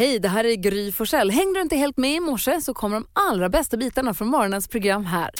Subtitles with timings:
[0.00, 1.30] Hej, det här är Gry Forssell.
[1.30, 4.68] Hängde du inte helt med i morse så kommer de allra bästa bitarna från morgonens
[4.68, 5.30] program här.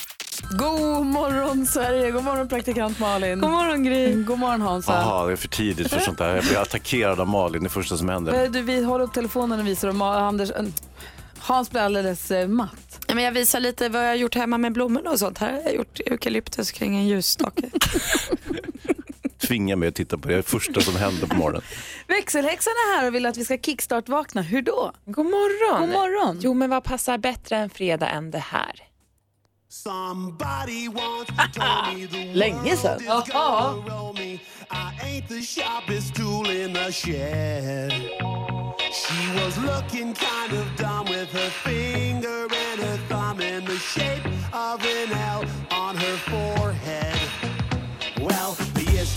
[0.59, 3.39] God morgon Sverige, god morgon praktikant Malin.
[3.39, 4.13] God morgon Gry.
[4.23, 4.91] God morgon Hansa.
[4.93, 6.35] Jaha, det är för tidigt för sånt där.
[6.35, 8.43] Jag blir attackerad av Malin det första som händer.
[8.43, 10.63] Eh, Du, vi håller upp telefonen och visar Ma- Anders, eh,
[11.39, 12.99] Hans blir alldeles eh, matt.
[13.07, 15.37] Ja, men jag visar lite vad jag har gjort hemma med blommorna och sånt.
[15.37, 17.63] Här har jag gjort eukalyptus kring en ljusstake.
[19.47, 20.33] Tvinga mig att titta på det.
[20.33, 21.61] Det är det första som händer på morgonen.
[22.07, 24.41] Växelhäxan är här och vill att vi ska kickstart-vakna.
[24.41, 24.91] Hur då?
[25.05, 25.81] God morgon.
[25.81, 26.39] God morgon.
[26.41, 28.87] Jo, men vad passar bättre en fredag än det här?
[32.33, 33.01] Länge sedan.
[46.31, 47.20] world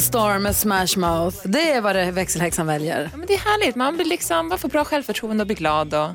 [0.00, 1.36] Star med Smash Mouth.
[1.44, 3.08] Det är vad det växelhäxan väljer.
[3.12, 3.76] Ja, men det är härligt.
[3.76, 5.94] Man blir liksom, man får bra självförtroende och blir glad.
[5.94, 6.08] Och...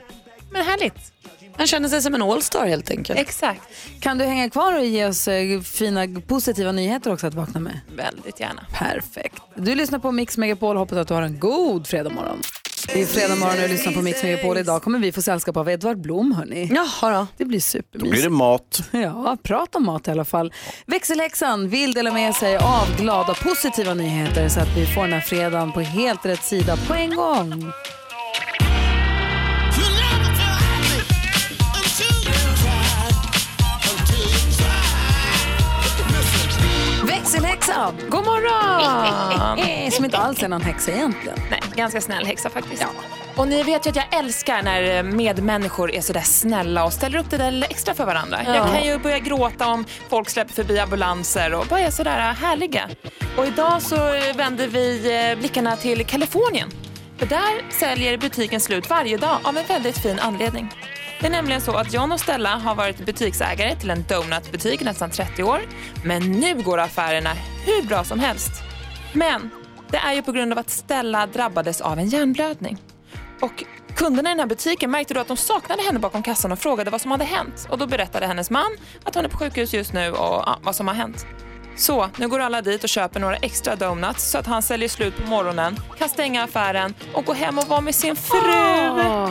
[0.52, 1.14] Men härligt.
[1.58, 3.20] Han känner sig som en allstar helt enkelt.
[3.20, 3.62] Exakt.
[4.00, 7.80] Kan du hänga kvar och ge oss eh, fina positiva nyheter också att vakna med?
[7.96, 8.66] Väldigt gärna.
[8.74, 9.42] Perfekt.
[9.56, 10.78] Du lyssnar på Mix Megapol.
[10.78, 12.42] Hoppas att du har en god fredag morgon.
[12.88, 14.58] Det är fredag morgon och du lyssnar på Mix Megapol.
[14.58, 16.32] Idag kommer vi få sällskap av Edvard Blom.
[16.32, 16.70] Hörni.
[16.74, 17.28] Jaha då.
[17.38, 18.12] Det blir Då supermysigt.
[18.12, 18.82] blir det mat.
[18.92, 20.54] Ja, prata om mat i alla fall.
[20.86, 25.22] Växelhäxan vill dela med sig av glada positiva nyheter så att vi får den här
[25.22, 27.72] fredagen på helt rätt sida på en gång.
[37.32, 37.96] Växelhäxan!
[38.10, 39.58] God morgon!
[39.68, 41.38] Eh, Som inte alls är någon häxa egentligen.
[41.52, 42.86] Nej, ganska snäll häxa faktiskt.
[43.36, 47.30] Och ni vet ju att jag älskar när medmänniskor är sådär snälla och ställer upp
[47.30, 48.40] det där extra för varandra.
[48.46, 52.90] Jag kan ju börja gråta om folk släpper förbi ambulanser och bara är sådär härliga.
[53.38, 53.96] Och idag så
[54.36, 56.70] vänder vi eh, blickarna till Kalifornien.
[57.22, 60.74] För där säljer butiken slut varje dag av en väldigt fin anledning.
[61.20, 64.86] Det är nämligen så att John och Stella har varit butiksägare till en donutbutik i
[64.86, 65.62] nästan 30 år.
[66.06, 67.30] Men nu går affärerna
[67.66, 68.52] hur bra som helst.
[69.14, 69.50] Men
[69.92, 72.78] det är ju på grund av att Stella drabbades av en hjärnblödning.
[73.42, 73.64] Och
[73.96, 76.92] kunderna i den här butiken märkte då att de saknade henne bakom kassan och frågade
[76.92, 77.68] vad som hade hänt.
[77.70, 80.76] Och då berättade hennes man att hon är på sjukhus just nu och ja, vad
[80.76, 81.26] som har hänt.
[81.76, 85.18] Så nu går alla dit och köper några extra donuts så att han säljer slut
[85.18, 88.38] på morgonen, kan stänga affären och gå hem och vara med sin fru.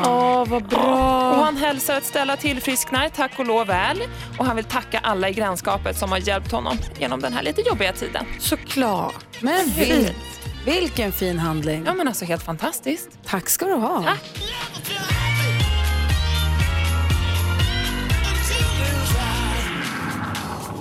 [0.07, 1.31] Åh, vad bra.
[1.31, 4.03] Och han hälsar att Stella tillfrisknar, tack och lov väl.
[4.39, 7.61] Och han vill tacka alla i grannskapet som har hjälpt honom genom den här lite
[7.61, 8.25] jobbiga tiden.
[8.41, 9.27] Såklart.
[9.41, 10.15] Men vil,
[10.65, 11.83] vilken fin handling.
[11.87, 13.09] Ja men alltså helt fantastiskt.
[13.27, 14.03] Tack ska du ha.
[14.03, 15.30] Tack.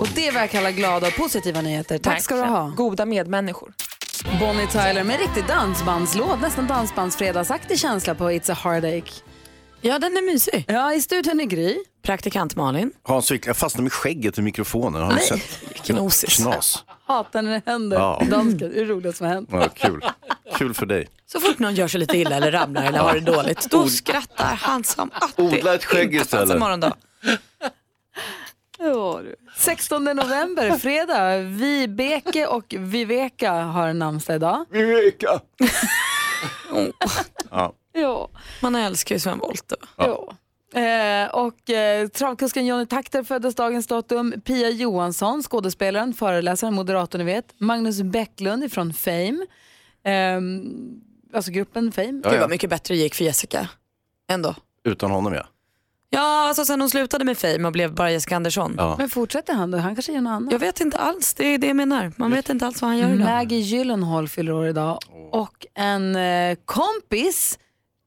[0.00, 1.98] Och det verkar alla glada och positiva nyheter.
[1.98, 2.68] Tack ska du ha.
[2.76, 3.72] Goda medmänniskor.
[4.40, 9.12] Bonnie Tyler med riktig dansbandslåt, nästan dansbandsfredagsaktig känsla på It's a Heartache.
[9.80, 10.64] Ja, den är mysig.
[10.68, 11.76] Ja, i studion är Gry.
[12.02, 12.92] Praktikant Malin.
[13.02, 15.02] Hans, jag fastnade med skägget i mikrofonen.
[15.02, 15.86] Har du sett?
[15.86, 16.36] Gnosis.
[16.36, 16.84] Knas.
[17.06, 17.96] Hatar när det händer.
[17.98, 18.22] Ja.
[18.30, 19.48] Dansken, det är det roligaste som har hänt.
[19.52, 20.00] Ja, kul.
[20.56, 21.08] Kul för dig.
[21.32, 24.54] Så fort någon gör sig lite illa eller ramlar eller har det dåligt, då skrattar
[24.54, 26.50] han som att det Odla ett skägg inte fanns istället.
[26.50, 26.96] en morgondag.
[29.20, 29.34] Ja, du.
[29.56, 31.36] 16 november, fredag.
[31.38, 34.64] Vibeke och Viveka har namnsdag idag.
[34.70, 35.40] Viveka.
[37.50, 37.72] Ja.
[37.92, 38.28] Ja.
[38.62, 39.78] Man älskar ju Sven Wollter.
[39.96, 40.32] ja.
[40.80, 44.34] Eh, och eh, travkusken Johnny Takter föddes dagens datum.
[44.44, 47.54] Pia Johansson, skådespelaren, föreläsaren, moderatorn ni vet.
[47.58, 49.46] Magnus Bäcklund från Fame.
[50.04, 50.40] Eh,
[51.34, 52.20] alltså gruppen Fame.
[52.24, 52.40] Ja, Gud ja.
[52.40, 53.68] vad mycket bättre det gick för Jessica.
[54.28, 54.54] Ändå.
[54.84, 55.46] Utan honom ja.
[56.12, 58.74] Ja, alltså sen hon slutade med Fame och blev bara Jessica Andersson.
[58.78, 58.94] ja.
[58.98, 59.78] Men fortsätter han då?
[59.78, 60.52] Han kanske gör något annat.
[60.52, 62.12] Jag vet inte alls, det är det jag menar.
[62.16, 63.18] Man vet inte alls vad han gör idag.
[63.26, 64.98] Maggie Gyllenhaal fyller år idag.
[65.32, 67.58] Och en eh, kompis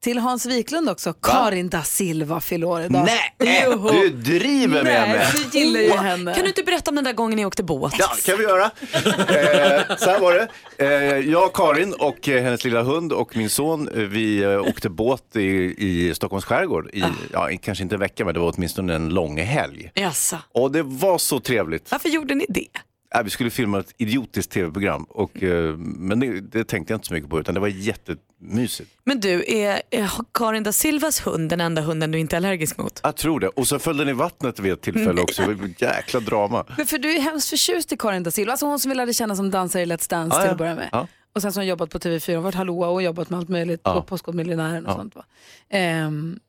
[0.04, 3.10] till Hans Wiklund också, Karin da Silva fyller år idag.
[3.40, 3.92] Nej, Joho.
[3.92, 5.28] du driver med Nej, mig.
[5.52, 6.34] du gillar ju henne.
[6.34, 7.94] Kan du inte berätta om den där gången ni åkte båt?
[8.00, 8.64] Ja, kan vi göra.
[8.64, 10.48] Eh, så här var det.
[10.86, 14.90] Eh, jag, Karin och eh, hennes lilla hund och min son, eh, vi eh, åkte
[14.90, 16.90] båt i, i Stockholms skärgård.
[16.94, 17.04] I,
[17.34, 19.92] ja, i- kanske inte en vecka, men det var åtminstone en lång helg.
[19.94, 20.38] Jaså.
[20.54, 21.92] Och det var så trevligt.
[21.92, 22.68] Varför gjorde ni det?
[23.15, 27.07] Ja, vi skulle filma ett idiotiskt tv-program, och, eh, men det, det tänkte jag inte
[27.07, 28.92] så mycket på utan det var jättemysigt.
[29.04, 32.77] Men du, är, är Karin da Silvas hund den enda hunden du inte är allergisk
[32.77, 33.00] mot?
[33.04, 33.48] Jag tror det.
[33.48, 35.42] Och så föll den i vattnet vid ett tillfälle också.
[35.42, 36.65] Det var ett jäkla drama.
[36.77, 39.13] Men för du är hemskt förtjust i Karin da Silva, alltså hon som vi lärde
[39.13, 40.51] känna som dansare i Let's Dance Ja, till ja.
[40.51, 40.89] att börja med.
[40.92, 41.07] Ja.
[41.36, 43.81] Och sen hon jobbat på TV4, hon har varit hallåa och jobbat med allt möjligt
[43.83, 43.94] Ja.
[43.94, 44.95] på Postkodmiljonären och Ja.
[44.95, 45.15] sånt.
[45.15, 45.25] Va?
[45.69, 46.39] Ehm,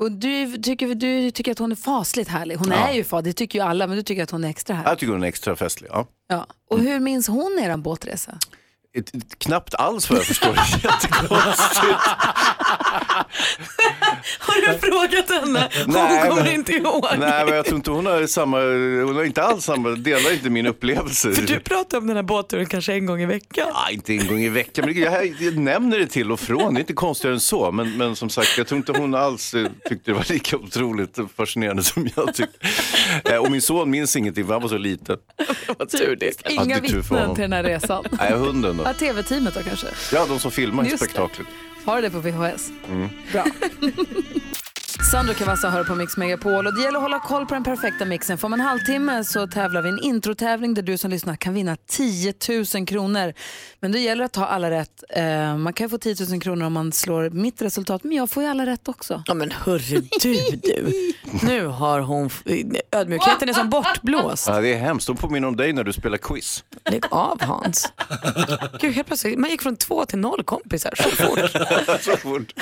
[0.00, 2.56] och du tycker, du tycker att hon är fasligt härlig.
[2.56, 2.88] Hon Ja.
[2.88, 4.90] är ju far, det tycker ju alla, men du tycker att hon är extra härlig.
[4.90, 5.90] Jag tycker hon är extra festlig.
[5.92, 6.06] Ja.
[6.28, 6.46] Ja.
[6.70, 8.38] Och hur minns hon er båtresa?
[8.98, 10.54] Ett, ett, knappt alls vad jag förstår.
[10.84, 11.98] Jättekonstigt.
[14.38, 15.68] Har du frågat henne?
[15.84, 17.04] Hon Nej, kommer men- inte ihåg.
[17.18, 18.56] Nej, men jag tror inte hon har samma,
[19.06, 21.32] hon har inte alls samma, delar inte min upplevelse.
[21.32, 23.66] För du pratar om den här båtturen kanske en gång i veckan.
[23.74, 26.74] Ja, inte en gång i veckan, men jag, jag nämner det till och från.
[26.74, 27.72] Det är inte konstigare än så.
[27.72, 31.18] Men, men som sagt, jag tror inte hon alls eh, tyckte det var lika otroligt
[31.36, 32.58] fascinerande som jag tyckte.
[33.32, 35.16] Eh, Och min son minns ingenting, för han var så liten.
[35.78, 36.50] Vad tur det.
[36.50, 38.04] Inga vittnen till den här resan.
[38.18, 38.83] Nej, hunden då.
[38.84, 39.86] Ja, TV-teamet då kanske?
[40.12, 40.96] Ja, de som filmar det.
[40.98, 41.46] spektaklet.
[41.84, 42.70] Har du det på VHS?
[42.88, 43.08] Mm.
[43.32, 43.44] Bra.
[45.12, 48.04] Sandro Cavazza hör på Mix Megapol och det gäller att hålla koll på den perfekta
[48.04, 48.38] mixen.
[48.38, 51.76] För om en halvtimme så tävlar vi en introtävling där du som lyssnar kan vinna
[51.88, 52.34] 10
[52.74, 53.32] 000 kronor.
[53.80, 55.04] Men då gäller det att ta alla rätt.
[55.10, 58.42] Eh, man kan få 10 000 kronor om man slår mitt resultat, men jag får
[58.42, 59.22] ju alla rätt också.
[59.26, 61.12] Ja men hörru du, du.
[61.46, 62.30] Nu har hon,
[62.92, 64.46] ödmjukheten är som bortblåst.
[64.48, 65.06] Ja, det är hemskt.
[65.06, 66.64] De påminner om dig när du spelar quiz.
[66.90, 67.92] Lägg av Hans.
[68.80, 71.40] Gud, helt plötsligt, man gick från två till noll kompisar så fort.
[72.00, 72.52] så fort.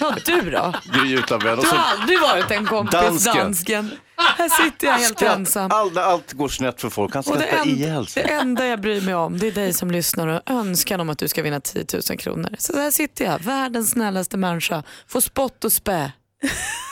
[0.00, 0.74] Ja, du då?
[0.92, 1.58] Gry utan vän.
[1.58, 3.36] Och Du har aldrig varit en kompis, Dansken.
[3.36, 3.90] dansken.
[4.38, 5.36] Här sitter jag helt skratt.
[5.38, 5.70] ensam.
[5.72, 7.14] Allt, allt går snett för folk.
[7.14, 8.30] Han Och det, skrattar en, ihjäl det sig.
[8.30, 11.28] enda jag bryr mig om det är dig som lyssnar och önskan om att du
[11.28, 12.48] ska vinna 10 000 kronor.
[12.58, 16.12] Så där sitter jag, världens snällaste människa, får spott och spä.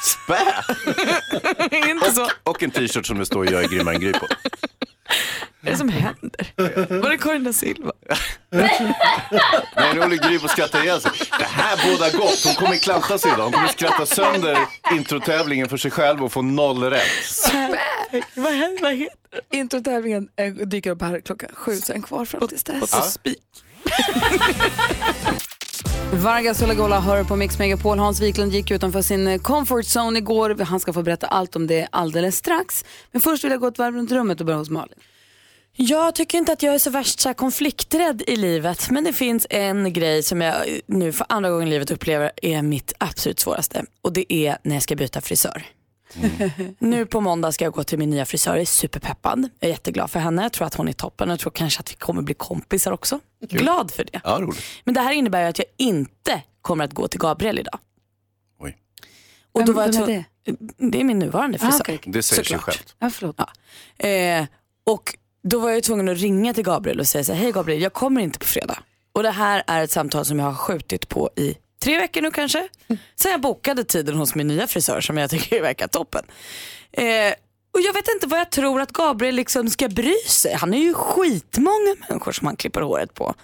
[0.04, 0.38] Spä!
[1.90, 2.28] Inte så.
[2.44, 4.26] Och en t-shirt som det står jag är grymmare än Gry på.
[5.60, 7.00] Vad är det som händer?
[7.02, 7.92] Var det Karin da Silva?
[8.50, 11.10] Nej, nu håller Gry på att skratta ihjäl sig.
[11.38, 12.44] Det här båda gott.
[12.44, 13.44] Hon kommer klanta sig idag.
[13.44, 14.58] Hon kommer skratta sönder
[14.92, 17.02] introtävlingen för sig själv och få noll rätt.
[18.34, 18.82] Vad händer?
[18.82, 19.16] Vad heter
[19.52, 22.90] Introtävlingen eh, dyker upp här klockan sju, sen kvar fram tills dess.
[22.92, 23.00] Ja.
[23.02, 23.38] Spik.
[26.12, 27.98] Vargas Olagola hör på Mix Megapol.
[27.98, 30.64] Hans Wiklund gick utanför sin eh, comfort zone igår.
[30.64, 32.84] Han ska få berätta allt om det alldeles strax.
[33.12, 34.98] Men först vill jag gå ett varv runt rummet och börja hos Malin.
[35.76, 39.12] Jag tycker inte att jag är så värst så här konflikträdd i livet men det
[39.12, 40.54] finns en grej som jag
[40.86, 44.76] nu för andra gången i livet upplever är mitt absolut svåraste och det är när
[44.76, 45.66] jag ska byta frisör
[46.78, 49.48] nu på måndag ska jag gå till min nya frisör, jag är superpeppad.
[49.60, 51.80] Jag är jätteglad för henne, jag tror att hon är toppen och jag tror kanske
[51.80, 53.20] att vi kommer bli kompisar också.
[53.48, 54.20] Glad för det.
[54.24, 54.62] Ja, roligt.
[54.84, 57.78] Men det här innebär ju att jag inte kommer att gå till Gabriel idag.
[58.60, 58.76] Oj.
[59.52, 61.80] Och då Vem- var jag vem är tvungen- det är min nuvarande Ah, frisör.
[61.84, 62.12] okej, okej.
[62.12, 62.64] Det säger Såklart.
[62.64, 62.94] sig självt.
[62.98, 63.36] Ja, förlåt.
[63.96, 64.06] Ja.
[64.08, 64.46] Eh,
[64.86, 67.82] och då var jag tvungen att ringa till Gabriel och säga så här, hej Gabriel,
[67.82, 68.78] jag kommer inte på fredag.
[69.12, 72.30] Och det här är ett samtal som jag har skjutit på i tre veckor nu
[72.30, 72.68] kanske.
[73.16, 76.24] Sen jag bokade tiden hos min nya frisör som jag tycker verkar toppen.
[76.92, 77.34] Eh,
[77.74, 80.54] och jag vet inte vad jag tror att Gabriel liksom ska bry sig.
[80.54, 83.34] Han är ju skitmånga människor som han klipper håret på.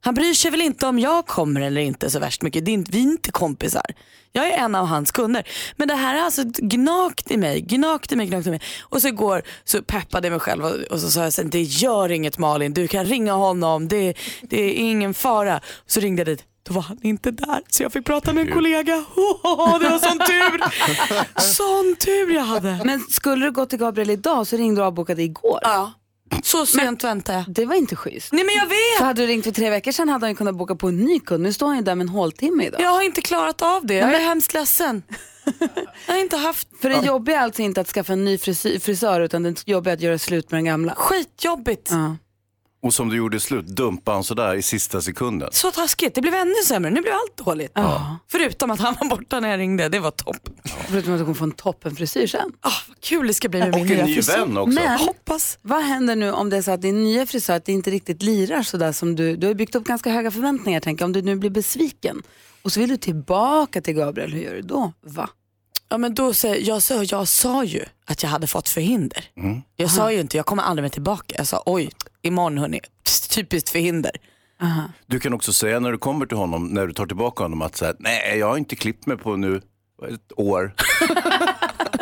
[0.00, 2.64] Han bryr sig väl inte om jag kommer eller inte så värst mycket.
[2.64, 3.84] Det är inte, vi är inte kompisar.
[4.32, 5.48] Jag är en av hans kunder.
[5.76, 8.60] Men det här är alltså gnagt i mig, gnagt i mig, gnagt i mig.
[8.82, 11.62] Och så igår så peppade jag mig själv och, och så sa jag sen, det
[11.62, 15.60] gör inget Malin, du kan ringa honom, det, det är ingen fara.
[15.86, 17.62] Så ringde jag dit, då var han inte där.
[17.68, 19.04] Så jag fick prata med en kollega.
[19.42, 20.62] Oh, det var sån tur.
[21.40, 22.80] sån tur jag hade.
[22.84, 25.58] Men skulle du gå till Gabriel idag så ringde du och avbokade igår.
[25.62, 25.92] Ja,
[26.42, 27.54] så sent väntade jag.
[27.54, 28.32] Det var inte schysst.
[28.32, 28.98] Nej men jag vet.
[28.98, 31.20] För hade du ringt för tre veckor sedan hade han kunnat boka på en ny
[31.20, 31.42] kund.
[31.42, 32.80] Nu står han ju där med en håltimme idag.
[32.80, 33.94] Jag har inte klarat av det.
[33.94, 35.02] Jag är hemskt ledsen.
[36.06, 38.78] Jag har inte haft För det jobbiga är alltså inte att skaffa en ny frisör,
[38.78, 40.94] frisör utan det jobbiga är att göra slut med den gamla.
[40.94, 41.88] skitjobbigt.
[41.90, 42.16] Ja.
[42.84, 45.48] Och som du gjorde slut, dumpa han sådär i sista sekunden.
[45.52, 46.14] Så taskigt.
[46.14, 46.90] Det blev ännu sämre.
[46.90, 47.72] Nu blev allt dåligt.
[48.30, 49.88] Förutom att han var borta när jag ringde.
[49.88, 50.48] Det var topp.
[50.88, 52.52] Förutom att du kommer få en toppenfrisyr sen.
[52.60, 54.38] Ah, vad kul det ska bli med Och min en nya ny frisör.
[54.38, 54.74] vän också.
[54.74, 55.58] Men Hoppas.
[55.62, 58.22] vad händer nu om det är så att din nya frisör att det inte riktigt
[58.22, 61.06] lirar sådär som du, du har byggt upp ganska höga förväntningar tänker jag.
[61.08, 62.22] Om du nu blir besviken
[62.62, 64.92] och så vill du tillbaka till Gabriel, hur gör du då?
[65.06, 65.28] Va?
[65.88, 69.24] Ja, men då säger, jag, sa, jag sa ju att jag hade fått förhinder.
[69.76, 71.34] Jag sa ju inte jag kommer aldrig mer tillbaka.
[71.38, 71.90] Jag sa oj,
[72.24, 72.80] imorgon hörni,
[73.30, 74.12] typiskt förhinder.
[75.06, 77.76] Du kan också säga när du kommer till honom, när du tar tillbaka honom att
[77.76, 79.56] säga, nej jag har inte klippt mig på nu
[80.08, 80.74] ett år.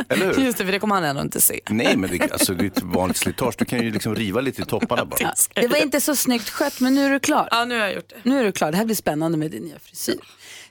[0.09, 0.45] Eller hur?
[0.45, 1.61] Just det, för det kommer han ändå inte se.
[1.71, 4.63] Nej men det, alltså, det är ett vanligt slitage, du kan ju liksom riva lite
[4.63, 5.33] i topparna bara.
[5.55, 7.49] Det var inte så snyggt skött men nu är du klar.
[7.51, 8.31] Ja, nu har jag gjort det.
[8.31, 8.71] Nu är du klar.
[8.71, 10.19] Det här blir spännande med din nya frisyr.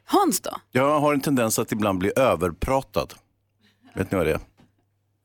[0.05, 0.51] Hans då?
[0.71, 3.13] Jag har en tendens att ibland bli överpratad.
[3.95, 4.39] Vet ni vad det är?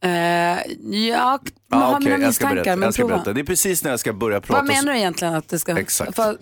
[0.05, 1.39] Eh, ja,
[1.71, 2.77] Ja, har okej, mina jag ska misstankar, berätta.
[2.77, 3.15] men Jag ska prova.
[3.15, 3.33] berätta.
[3.33, 4.61] Det är precis när jag ska börja prata.
[4.63, 5.79] Vad menar du egentligen att det ska...
[5.79, 6.17] Exakt.
[6.17, 6.37] För,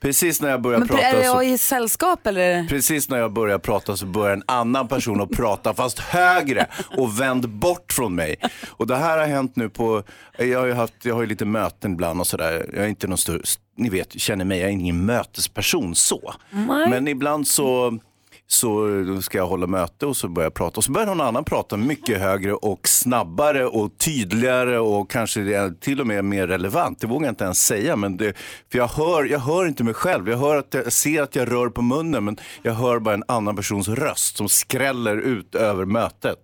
[0.00, 1.02] Precis när jag börjar men prata.
[1.02, 1.42] är det så...
[1.42, 2.64] i sällskap eller?
[2.68, 7.20] Precis när jag börjar prata så börjar en annan person att prata fast högre och
[7.20, 8.36] vänd bort från mig.
[8.68, 10.02] Och det här har hänt nu på,
[10.38, 12.70] jag har ju, haft, jag har ju lite möten ibland och sådär.
[12.74, 13.40] Jag är inte någon större,
[13.76, 16.34] ni vet, känner mig, jag är ingen mötesperson så.
[16.88, 17.98] Men ibland så
[18.46, 21.20] så eh, ska jag hålla möte och så börjar jag prata och så börjar någon
[21.20, 27.00] annan prata mycket högre och snabbare och tydligare och kanske till och med mer relevant.
[27.00, 27.96] Det vågar jag inte ens säga.
[27.96, 28.36] Men det,
[28.72, 30.28] för jag hör, jag hör inte mig själv.
[30.28, 33.24] Jag, hör att jag ser att jag rör på munnen men jag hör bara en
[33.28, 36.38] annan persons röst som skräller ut över mötet.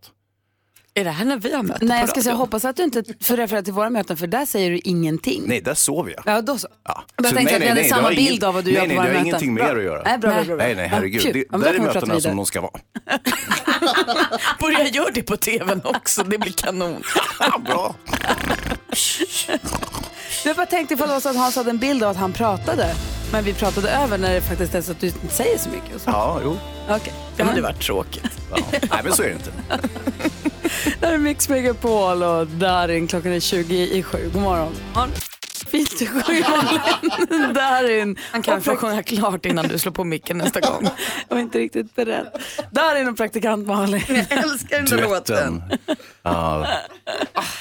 [0.94, 3.04] Är det här när vi har möte Nej, jag ska säga, hoppas att du inte
[3.20, 5.42] får referera till våra möten för där säger du ingenting.
[5.46, 6.22] Nej, där sover jag.
[6.36, 6.68] Ja, då så.
[6.84, 7.04] Ja.
[7.16, 8.88] Jag Så tänkte att vi hade det samma bild av vad du nej, gör på
[8.88, 9.26] nej, våra det har möten.
[9.26, 9.72] ingenting med Bra.
[9.72, 10.02] er att göra.
[10.04, 10.64] Nej, bra, bra, bra, bra.
[10.66, 11.20] Nej, nej, herregud.
[11.20, 11.32] Ja, kul.
[11.32, 12.72] det, Ja, men där är mötena som de ska vara.
[14.60, 17.02] Börja göra det på tvn också, det blir kanon.
[17.66, 17.94] Bra.
[20.44, 22.32] Jag bara tänkte ifall det var så att Hans hade en bild av att han
[22.32, 22.94] pratade,
[23.32, 25.94] men vi pratade över när det faktiskt är så att du inte säger så mycket.
[25.94, 26.10] och så.
[26.10, 26.58] Ja, jo.
[26.90, 27.12] Okej.
[27.36, 28.30] Det hade varit tråkigt.
[28.50, 28.56] Ja.
[28.72, 29.50] Nej, men så är det inte.
[31.00, 33.06] Det här är Mix Megapol och Darin.
[33.06, 34.30] Klockan är 20 i sju.
[34.32, 34.72] God morgon.
[35.66, 36.20] Fint i sju.
[37.54, 38.16] Darin.
[38.32, 40.82] Han kan få sjunga klart innan du slår på micken nästa gång.
[41.28, 42.26] Jag var inte riktigt beredd.
[42.70, 44.02] Darin och praktikant Malin.
[44.08, 45.62] Jag älskar den där låten.
[46.22, 46.66] Ja.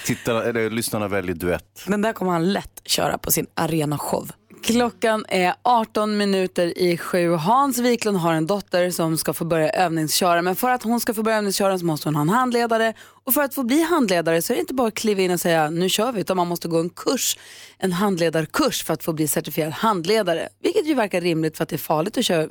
[0.06, 1.84] Tittarna, eller lyssnarna väljer duett.
[1.88, 4.30] Den där kommer han lätt köra på sin arenashow.
[4.64, 7.32] Klockan är 18 minuter i sju.
[7.32, 10.42] Hans Wiklund har en dotter som ska få börja övningsköra.
[10.42, 12.94] Men för att hon ska få börja övningsköra så måste hon ha en handledare.
[13.26, 15.40] Och för att få bli handledare så är det inte bara att kliva in och
[15.40, 16.22] säga nu kör vi.
[16.22, 17.38] Utan man måste gå en kurs,
[17.78, 20.50] en handledarkurs för att få bli certifierad handledare.
[20.64, 22.44] Vilket ju verkar rimligt för att det är farligt att köra.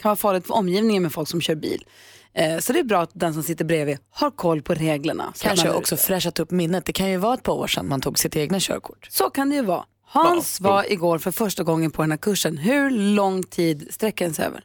[0.00, 1.84] kan vara farligt för omgivningen med folk som kör bil.
[2.34, 5.32] Eh, Så det är bra att den som sitter bredvid har koll på reglerna.
[5.40, 6.84] Kanske också fräschat upp minnet.
[6.86, 9.06] Det kan ju vara ett par år sedan man tog sitt egna körkort.
[9.10, 9.84] Så kan det ju vara.
[10.14, 12.58] Hans var igår för första gången på den här kursen.
[12.58, 14.64] Hur lång tid sträcker den sig över?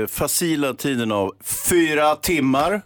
[0.00, 1.32] Äh, facila tiden av
[1.70, 2.82] fyra timmar.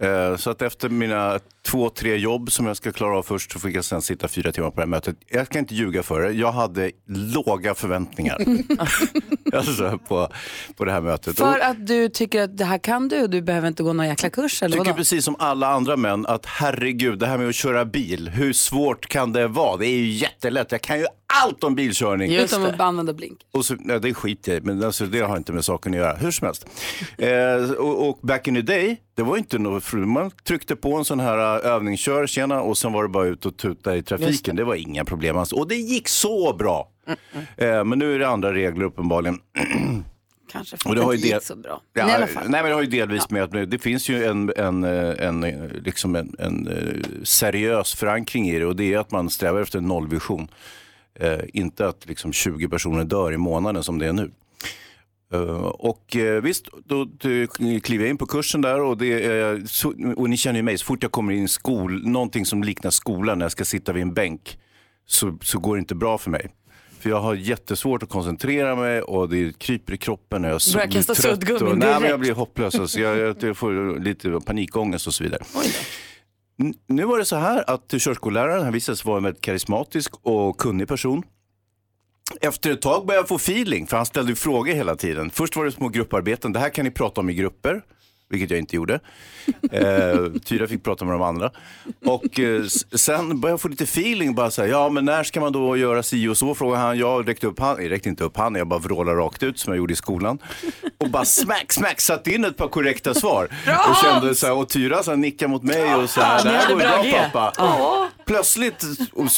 [0.00, 3.58] Eh, Så att efter mina två, tre jobb som jag ska klara av först så
[3.58, 5.16] fick jag sen sitta fyra timmar på det här mötet.
[5.28, 6.32] Jag kan inte ljuga för det.
[6.32, 8.38] Jag hade låga förväntningar
[9.52, 10.28] alltså, på,
[10.76, 11.36] på det här mötet.
[11.36, 13.92] För Och- att du tycker att det här kan du och du behöver inte gå
[13.92, 14.96] någon jäkla kurs eller tycker vadå?
[14.96, 19.06] precis som alla andra män att herregud, det här med att köra bil, hur svårt
[19.06, 19.76] kan det vara?
[19.76, 21.06] Det är ju jättelätt, jag kan ju
[21.42, 22.32] allt om bilkörning.
[22.32, 22.74] Just Utom det.
[22.74, 23.38] att använda blink.
[23.52, 26.16] Och så, ja, det skiter jag men alltså, det har inte med saken att göra.
[26.16, 26.66] Hur som helst.
[27.18, 31.04] Eh, och, och back in the day, det var inte något, man tryckte på en
[31.04, 34.56] sån här övningskör, tjena, och sen var det bara ut och tuta i trafiken.
[34.56, 34.64] Det.
[34.64, 35.52] var inga problem alls.
[35.52, 36.88] Och det gick så bra.
[37.56, 39.38] Eh, men nu är det andra regler uppenbarligen.
[40.52, 41.80] Kanske för Och att det det har ju inte gick del- så bra.
[41.92, 42.48] Ja, fall.
[42.48, 45.44] Nej men det har ju delvis med att det finns ju en, en, eh, en,
[45.44, 46.68] eh, liksom en, en
[47.22, 50.48] seriös förankring i det och det är att man strävar efter en nollvision.
[51.14, 54.30] Eh, inte att liksom 20 personer dör i månaden som det är nu.
[55.32, 57.08] Eh, och eh, visst, då,
[57.82, 59.62] kliver jag in på kursen där och, är,
[60.16, 62.90] och ni känner ju mig, så fort jag kommer in i skol, någonting som liknar
[62.90, 64.58] skolan när jag ska sitta vid en bänk
[65.06, 66.50] så, så går det inte bra för mig.
[66.98, 70.44] För jag har jättesvårt att koncentrera mig och det kryper i kroppen.
[70.44, 72.10] Och jag Börjar kasta suddgummin och, nej, men direkt.
[72.10, 72.74] Jag blir hopplös.
[72.74, 75.42] Alltså, jag, jag, får lite panikångest och så vidare.
[76.86, 80.58] Nu var det så här att körskolläraren han visade sig vara en väldigt karismatisk och
[80.58, 81.22] kunnig person.
[82.40, 85.30] Efter ett tag började jag få feeling, för han ställde ju frågor hela tiden.
[85.30, 87.82] Först var det små grupparbeten, det här kan ni prata om i grupper,
[88.30, 89.00] vilket jag inte gjorde.
[89.72, 91.50] Eh, Tyra fick prata med de andra.
[92.04, 92.62] Och eh,
[92.94, 95.76] sen började jag få lite feeling, bara så här, ja men när ska man då
[95.76, 96.54] göra si och så?
[96.54, 99.42] Frågade han, jag räckte upp handen, jag räckte inte upp handen, jag bara vrålade rakt
[99.42, 100.38] ut som jag gjorde i skolan.
[100.98, 103.48] Och bara smack, smack, satte in ett par korrekta svar.
[103.88, 106.50] Och kände så här, och Tyra så här, nickade mot mig och så här, det
[106.50, 107.52] här går ju bra pappa.
[108.26, 108.84] Plötsligt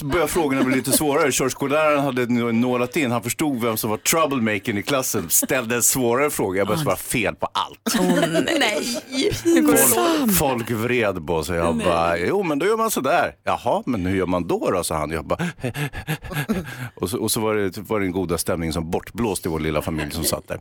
[0.02, 1.32] började frågorna bli lite svårare.
[1.32, 5.26] Körskolläraren hade nålat in, han förstod vem som var troublemakern i klassen.
[5.28, 8.00] Ställde en svårare fråga, jag började svara fel på allt.
[8.58, 8.77] Nej!
[9.94, 11.56] Folk, folk vred på sig.
[11.56, 13.34] Jag bara, jo men då gör man sådär.
[13.44, 14.84] Jaha, men hur gör man då då?
[14.84, 15.10] sa han.
[15.10, 15.48] Jag bara,
[16.94, 19.60] och så, och så var, det, var det en goda stämning som bortblåst i vår
[19.60, 20.60] lilla familj som satt där.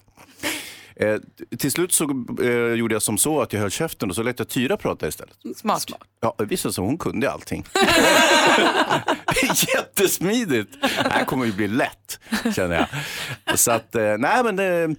[1.00, 1.18] Eh,
[1.58, 4.40] till slut så eh, gjorde jag som så att jag höll käften och så lät
[4.40, 5.36] jag Tyra prata istället.
[5.56, 5.86] Smart.
[6.22, 7.66] Ja, det visade sig hon kunde allting.
[9.76, 10.82] Jättesmidigt.
[10.82, 12.20] Det här kommer ju bli lätt,
[12.56, 12.88] känner
[13.46, 13.60] jag.
[13.60, 14.96] Så att, eh, nej men det...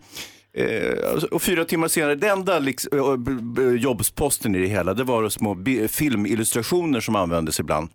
[0.52, 4.95] Eh, alltså, och fyra timmar senare, det enda liksom, eh, eh, jobbsposten i det hela,
[4.95, 5.57] det var små
[5.88, 7.90] filmillustrationer som användes ibland.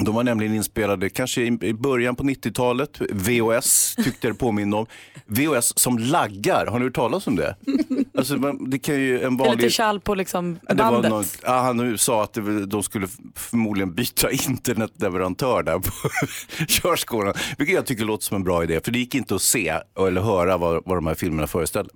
[0.00, 3.00] De var nämligen inspelade kanske i i början på 90-talet.
[3.10, 4.86] VHS tyckte det påminner om.
[5.26, 7.56] VHS som laggar, har ni hört talas om det?
[8.18, 9.72] Alltså, man, det kan ju en Det är lite vanlig...
[9.72, 11.10] tjall på liksom bandet.
[11.10, 15.90] något, ja, han sa att det, de skulle förmodligen byta internetleverantör där på
[16.68, 17.34] körskolan.
[17.58, 18.80] Vilket jag tycker låter som en bra idé.
[18.84, 19.78] För det gick inte att se
[20.08, 21.90] eller höra vad, vad de här filmerna föreställde.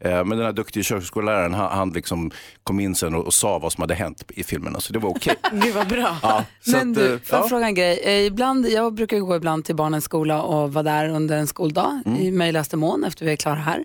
[0.00, 2.30] Eh, Men den här duktiga körskolläraren han, han liksom
[2.64, 4.80] kom in sen och, och sa vad som hade hänt i filmerna.
[4.80, 5.34] Så det var okej.
[5.52, 6.16] Gud vad bra.
[6.22, 7.48] Ja, Men att, du, eh, får jag ja.
[7.48, 8.00] fråga en grej?
[8.04, 12.02] Eh, Ibland, jag brukar gå ibland till barnens skola och vara där under en skoldag
[12.06, 12.20] Mm.
[12.20, 13.84] i möjligaste mån efter vi är klara här.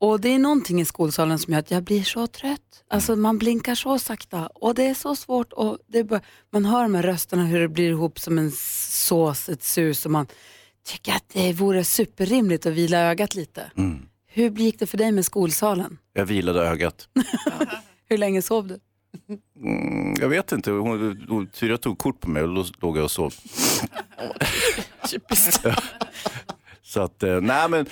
[0.00, 2.84] Och det är någonting i skolsalen som gör att jag blir så trött.
[2.88, 5.52] Alltså man blinkar så sakta och det är så svårt.
[5.52, 9.48] Och det är bara, man hör med rösterna hur det blir ihop som en sås,
[9.48, 10.26] ett sus och man
[10.84, 13.70] tycker att det vore superrimligt att vila ögat lite.
[13.76, 14.06] Mm.
[14.26, 15.98] Hur gick det för dig med skolsalen?
[16.12, 17.08] Jag vilade ögat.
[18.08, 18.78] Hur länge sov du?
[19.62, 23.04] Mm, jag vet inte, hon, hon, Tyra tog kort på mig och då låg jag
[23.04, 23.34] och sov.
[26.82, 27.86] Så att, eh, nej men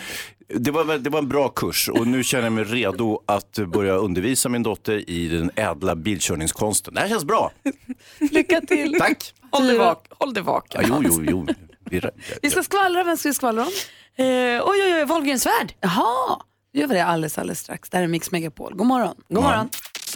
[0.55, 3.93] det var, det var en bra kurs och nu känner jag mig redo att börja
[3.95, 6.95] undervisa min dotter i den ädla bilkörningskonsten.
[6.95, 7.51] Det här känns bra.
[8.31, 8.95] Lycka till!
[8.99, 9.35] Tack!
[9.51, 10.85] Håll dig, vak håll dig Ja, vaken.
[10.89, 11.55] jo, jo, jo.
[11.91, 12.01] Vi,
[12.43, 13.69] Vi ska skvallra, vem ska vi skvallra om?
[14.17, 15.73] Eh, oj, oj, oj, Wahlgrens värld.
[15.81, 16.43] Jaha,
[16.75, 17.91] då gör vi det alldeles, alldeles strax.
[17.91, 18.75] Det här är Mix Megapol.
[18.75, 19.15] God morgon.
[19.29, 19.69] God morgon.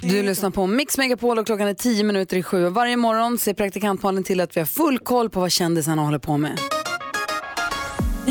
[0.02, 2.69] Du lyssnar på Mix Megapol och klockan är tio minuter i sju.
[2.69, 6.37] Varje morgon ser praktikantmalen till att vi har full koll på vad kändisarna håller på
[6.37, 6.59] med.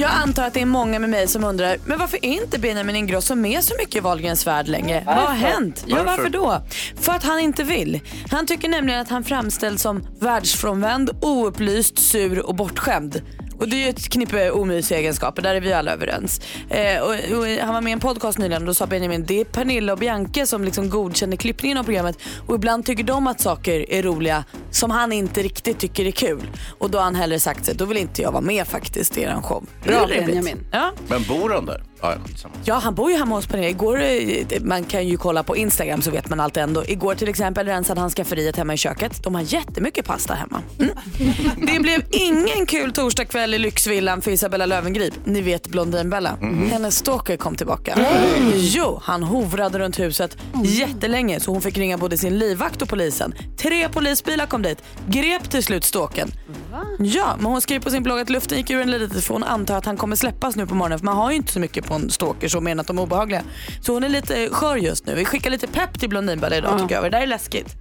[0.01, 2.95] Jag antar att det är många med mig som undrar, men varför är inte Benjamin
[2.95, 5.03] Ingrosso med så mycket i Wahlgrens värld längre?
[5.05, 5.83] Vad har hänt?
[5.87, 6.29] Ja, Varför?
[6.29, 6.61] då?
[6.95, 7.99] För att han inte vill.
[8.31, 13.21] Han tycker nämligen att han framställs som världsfrånvänd, oupplyst, sur och bortskämd.
[13.61, 16.41] Och det är ju ett knippe omysiga egenskaper, där är vi alla överens.
[16.69, 19.41] Eh, och, och, han var med i en podcast nyligen och då sa Benjamin, det
[19.41, 23.39] är Pernilla och Bianca som liksom godkänner klippningen av programmet och ibland tycker de att
[23.39, 26.47] saker är roliga som han inte riktigt tycker är kul.
[26.79, 29.21] Och då har han hellre sagt sig, då vill inte jag vara med faktiskt i
[29.21, 29.65] eran show.
[29.83, 30.07] Bra.
[30.07, 30.57] Benjamin.
[30.71, 30.91] Ja.
[31.07, 31.90] Men bor han där?
[32.01, 32.55] Ja, ja, skitsamma.
[32.65, 33.69] Ja, han bor ju hemma hos Pernilla.
[33.69, 36.83] Igår, eh, man kan ju kolla på Instagram så vet man allt ändå.
[36.87, 39.23] Igår till exempel rensade han skafferiet hemma i köket.
[39.23, 40.61] De har jättemycket pasta hemma.
[40.79, 40.95] Mm.
[41.67, 45.13] Det blev ingen kul torsdagkväll i lyxvillan för Isabella Löwengrip.
[45.25, 46.37] Ni vet Blondinbella.
[46.71, 47.99] Hennes stalker kom tillbaka.
[48.55, 53.33] Jo, han hovrade runt huset jättelänge så hon fick ringa både sin livvakt och polisen.
[53.57, 55.83] Tre polisbilar kom dit, grep till slut
[56.71, 57.05] stalkern.
[57.05, 59.43] Ja, men hon skriver på sin blogg att luften gick ur en lite för hon
[59.43, 61.85] antar att han kommer släppas nu på morgonen för man har ju inte så mycket
[61.85, 63.41] på en stalker så mer än att de är obehagliga.
[63.81, 65.15] Så hon är lite skör just nu.
[65.15, 67.03] Vi skickar lite pepp till Blondinbella idag tycker jag.
[67.03, 67.75] Det där är läskigt.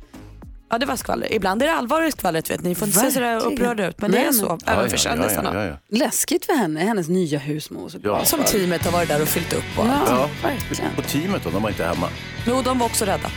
[0.72, 1.32] Ja det var skvaller.
[1.32, 2.68] Ibland är det allvar i skvallret vet ni.
[2.68, 3.52] Ni får inte se sådär Verkligen.
[3.58, 4.58] upprörda ut men det Nej, är men- så.
[4.66, 5.50] Ja, Även ja, för kändisarna.
[5.54, 5.98] ja, ja, ja.
[5.98, 8.18] Läskigt för henne, hennes nya husmor såklart.
[8.20, 10.10] Ja, Som teamet har varit där och fyllt upp och allt.
[10.10, 10.28] Ja.
[10.42, 10.90] verkligen.
[10.98, 12.08] Och teamet då, de var inte hemma.
[12.46, 13.30] Jo, de var också rädda.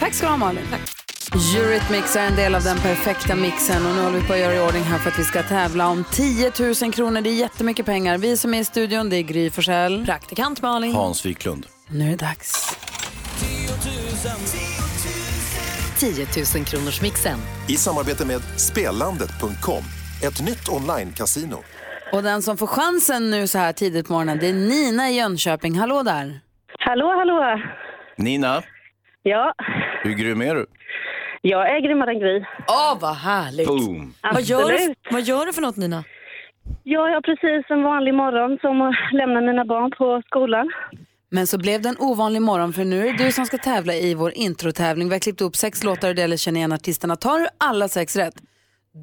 [0.00, 0.64] Tack ska du ha Malin.
[1.28, 4.54] Eurythmics är en del av den perfekta mixen och nu håller vi på att göra
[4.54, 6.52] i ordning här för att vi ska tävla om 10
[6.82, 7.20] 000 kronor.
[7.20, 8.18] Det är jättemycket pengar.
[8.18, 10.04] Vi som är i studion, det är Gry Forssell.
[10.04, 10.92] Praktikant Malin.
[10.92, 11.66] Hans Wiklund.
[11.88, 12.76] Nu är det dags.
[15.98, 17.38] 10 000 kronors mixen.
[17.68, 19.82] I samarbete med Spelandet.com,
[20.24, 21.56] ett nytt online-casino.
[22.12, 25.16] Och den som får chansen nu så här tidigt på morgonen, det är Nina i
[25.16, 25.78] Jönköping.
[25.78, 26.40] Hallå där.
[26.78, 27.60] Hallå, hallå.
[28.16, 28.62] Nina,
[29.22, 29.54] Ja,
[30.02, 30.66] hur grym är du?
[31.40, 32.44] Jag är grymmare än Gry.
[32.68, 33.66] Åh, vad härligt.
[33.66, 34.14] Boom!
[34.22, 36.04] Vad gör, du, vad gör du för något Nina?
[36.82, 40.70] Ja, jag har precis en vanlig morgon som att lämna mina barn på skolan.
[41.30, 43.94] Men så blev det en ovanlig morgon för nu är det du som ska tävla
[43.94, 45.08] i vår introtävling.
[45.08, 47.16] Vi har klippt upp sex låtar och det gäller att känna igen artisterna.
[47.16, 48.34] Tar du alla sex rätt,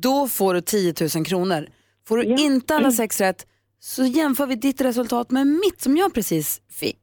[0.02, 1.68] då får du 10 000 kronor.
[2.08, 3.46] Får du inte alla sex rätt
[3.80, 7.02] så jämför vi ditt resultat med mitt som jag precis fick.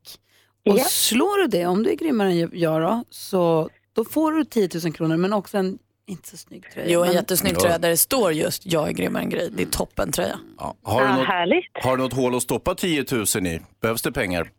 [0.66, 0.84] Och Ja.
[0.84, 4.68] slår du det, om du är grymmare än jag då, så då får du 10
[4.84, 6.86] 000 kronor men också en inte så snygg tröja.
[6.90, 7.60] Jo, en men, jättesnygg Ja.
[7.60, 9.48] tröja där det står just jag är grymmare än Gry.
[9.56, 10.38] Det är toppen tröja.
[10.58, 10.74] Ja.
[10.82, 11.66] Har, du Ja, något, härligt.
[11.82, 13.60] har du något hål att stoppa 10 000 i?
[13.82, 14.50] Behövs det pengar?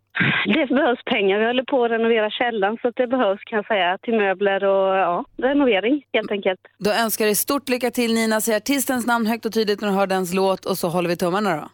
[0.46, 1.40] Det behövs pengar.
[1.40, 4.64] Vi håller på att renovera källaren så att det behövs kan jag säga till möbler
[4.64, 6.60] och ja, renovering helt enkelt.
[6.80, 8.42] Då önskar jag dig stort lycka till Nina.
[8.42, 11.16] Säg artistens namn högt och tydligt när du hör dens låt och så håller vi
[11.18, 11.70] tummarna då.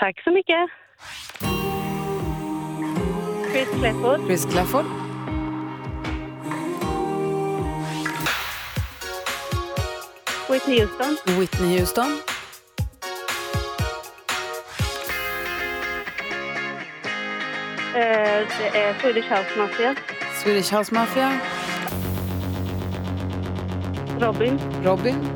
[0.00, 0.70] Tack så mycket.
[3.52, 4.84] Chris Clefford, Chris Clafford,
[10.50, 12.18] Whitney Houston, Whitney Houston,
[17.94, 19.94] eh, det är Swedish House Mafia,
[20.42, 21.40] Swedish House Mafia,
[24.20, 25.26] Robin, Robin,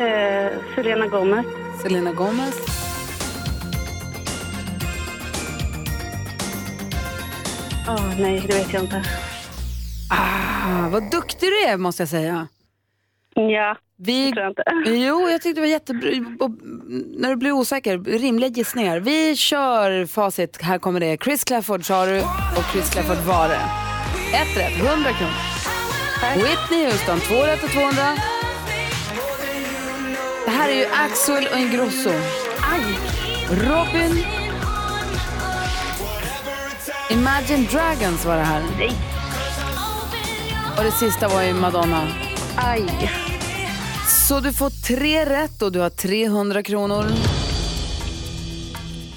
[0.00, 1.46] eh, Selena Gomez,
[1.82, 2.67] Selena Gomez,
[7.88, 9.02] Åh nej, det vet jag inte.
[10.10, 12.48] Ah, vad duktig du är måste jag säga.
[13.34, 14.62] Ja, Vi, tror jag inte.
[14.90, 16.10] jo, jag tyckte det var jättebra.
[16.40, 16.50] Och
[17.20, 19.00] när du blir osäker, rimliga gissningar.
[19.00, 20.62] Vi kör facit.
[20.62, 21.16] Här kommer det.
[21.24, 22.18] Chris Clafford sa du
[22.56, 23.60] och Chris Clafford var det.
[24.36, 25.32] Ett rätt, 100 kronor.
[26.36, 28.02] Whitney Houston, två rätt och 200.
[30.44, 32.10] Det här är ju Axel och Ingrosso.
[32.72, 32.98] Aj!
[33.50, 34.24] Robin.
[37.10, 38.62] Imagine Dragons var det här.
[40.78, 42.08] Och det sista var ju Madonna.
[42.56, 42.84] Aj.
[44.28, 47.06] Så du får tre rätt och du har 300 kronor.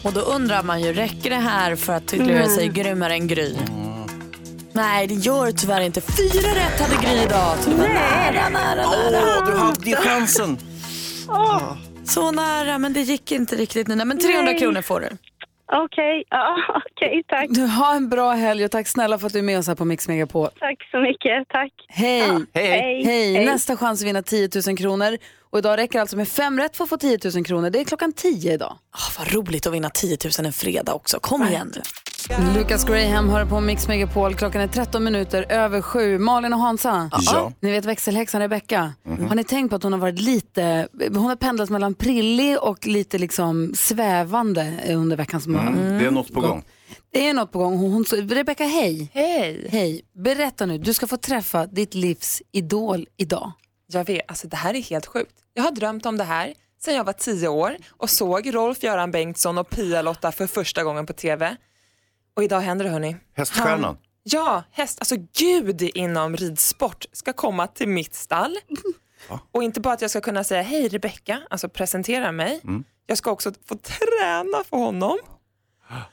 [0.03, 3.55] Och då undrar man ju, räcker det här för att titulera sig grymmare än Gry?
[4.73, 6.01] Nej, det gör det tyvärr inte.
[6.01, 7.57] Fyra rätt hade Gry idag.
[7.63, 8.85] Så nära, nära, nära.
[8.87, 10.57] Åh, du hade ju chansen.
[12.03, 14.05] Så nära, men det gick inte riktigt Nina.
[14.05, 14.59] Men 300 Nej.
[14.59, 15.30] kronor får du.
[15.73, 16.57] Okej, ja,
[16.91, 17.47] okej, tack.
[17.49, 19.75] Du har en bra helg och tack snälla för att du är med oss här
[19.75, 20.49] på Mix Megapol.
[20.59, 21.71] Tack så mycket, tack.
[21.87, 22.19] Hej!
[22.19, 23.33] Ja, Hej, Hej!
[23.33, 23.45] hej.
[23.45, 25.17] Nästa chans att vinna 10 000 kronor.
[25.49, 27.69] Och idag räcker alltså med fem rätt för att få 10 000 kronor.
[27.69, 28.77] Det är klockan 10 idag.
[28.93, 31.19] Oh, vad roligt att vinna 10 000 en fredag också.
[31.19, 31.81] Kom igen nu.
[32.29, 34.35] Lucas Graham hör på Mix Megapol.
[34.35, 36.19] Klockan är 13 minuter över sju.
[36.19, 37.51] Malin och Hansa, Ja.
[37.59, 38.93] ni vet växelhäxan Rebecca.
[39.29, 42.87] Har ni tänkt på att hon har varit lite, hon har pendlat mellan prillig och
[42.87, 46.63] lite liksom svävande under veckan som har Mm, det är något på gång.
[47.13, 47.77] Det är något på gång.
[47.77, 49.09] Hon, hon, Rebecca, hej.
[49.13, 49.67] Hej!
[49.71, 50.01] Hej.
[50.15, 53.51] Berätta nu, du ska få träffa ditt livs idol idag.
[53.93, 55.33] Jag vet, alltså det här är helt sjukt.
[55.53, 56.53] Jag har drömt om det här
[56.85, 61.13] sedan jag var tio år och såg Rolf-Göran Bengtsson och Pia-Lotta för första gången på
[61.13, 61.55] TV.
[62.35, 63.15] Och idag händer det hörni.
[63.35, 63.97] Häststjärnan.
[64.23, 68.57] Ja, häst, alltså gud inom ridsport ska komma till mitt stall.
[69.51, 72.61] Och inte bara att jag ska kunna säga hej Rebecka, alltså presentera mig.
[73.07, 75.17] Jag ska också få träna för honom.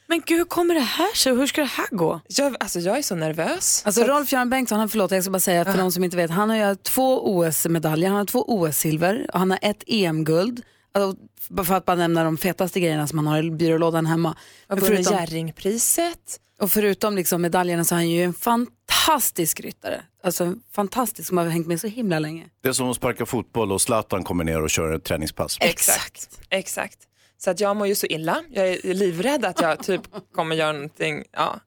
[0.07, 1.37] Men gud, hur kommer det här sig?
[1.37, 2.21] Hur ska det här gå?
[2.29, 3.83] Jag, alltså jag är så nervös.
[3.87, 6.31] Alltså Så Rolf-Göran Bengtsson, han, förlåt jag ska bara säga för de som inte vet,
[6.31, 10.63] han har ju två OS-medaljer, han har två OS-silver och han har ett EM-guld.
[11.03, 14.37] Alltså, för att bara nämna de fetaste grejerna som han har i byrålådan hemma.
[14.69, 16.41] vunnit förutom, Jerringpriset.
[16.61, 20.03] och förutom liksom medaljerna så är han ju en fantastisk ryttare.
[20.23, 22.47] Alltså fantastisk som har hängt med så himla länge.
[22.63, 25.59] Det är som att sparka fotboll och Zlatan kommer ner och kör ett träningspass.
[25.61, 26.41] Exakt.
[26.51, 26.99] Exakt.
[27.39, 28.43] Så att jag mår ju så illa.
[28.51, 30.01] Jag är livrädd att jag typ
[30.35, 31.25] kommer göra någonting.
[31.33, 31.61] Ja.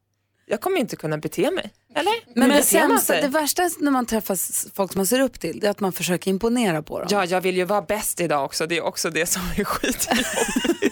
[0.45, 1.71] Jag kommer inte kunna bete mig.
[1.95, 2.13] Eller?
[2.39, 3.21] Men Hur det, sig?
[3.21, 4.37] det värsta när man träffar
[4.75, 7.07] folk som man ser upp till, det är att man försöker imponera på dem.
[7.11, 8.67] Ja, jag vill ju vara bäst idag också.
[8.67, 10.07] Det är också det som är skit.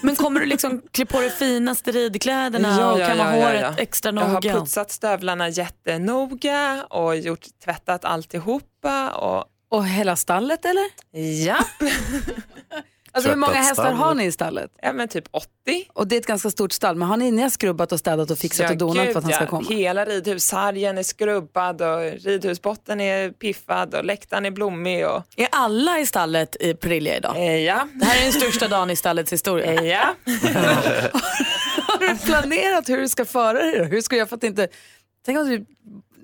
[0.01, 4.33] Men kommer du liksom klä på dig finaste ridkläderna och kamma håret extra Jag har
[4.33, 4.53] noga?
[4.59, 9.09] putsat stövlarna jättenoga och gjort, tvättat alltihopa.
[9.11, 10.85] Och, Och hela stallet eller?
[11.45, 11.57] ja,
[13.19, 14.71] Alltså hur många hästar har ni i stallet?
[14.81, 15.47] ja, men typ 80.
[15.93, 18.31] Och det är ett ganska stort stall, men har ni, ni har skrubbat och städat
[18.31, 19.47] och fixat Ja, och donat gud, för att han ska ja.
[19.49, 19.65] komma?
[19.69, 25.07] Hela ridhussargen är skrubbad och ridhusbotten är piffad och läktaren är blommig.
[25.07, 27.35] Och, Är alla i stallet i Prilja idag?
[27.37, 27.87] eh, ja.
[27.93, 29.73] Det här är den största dagen i stallets historia.
[29.73, 30.15] Eh, ja.
[31.87, 33.85] Har du planerat hur du ska föra dig?
[33.85, 34.67] Hur ska jag för att inte...
[35.25, 35.65] Tänk om du...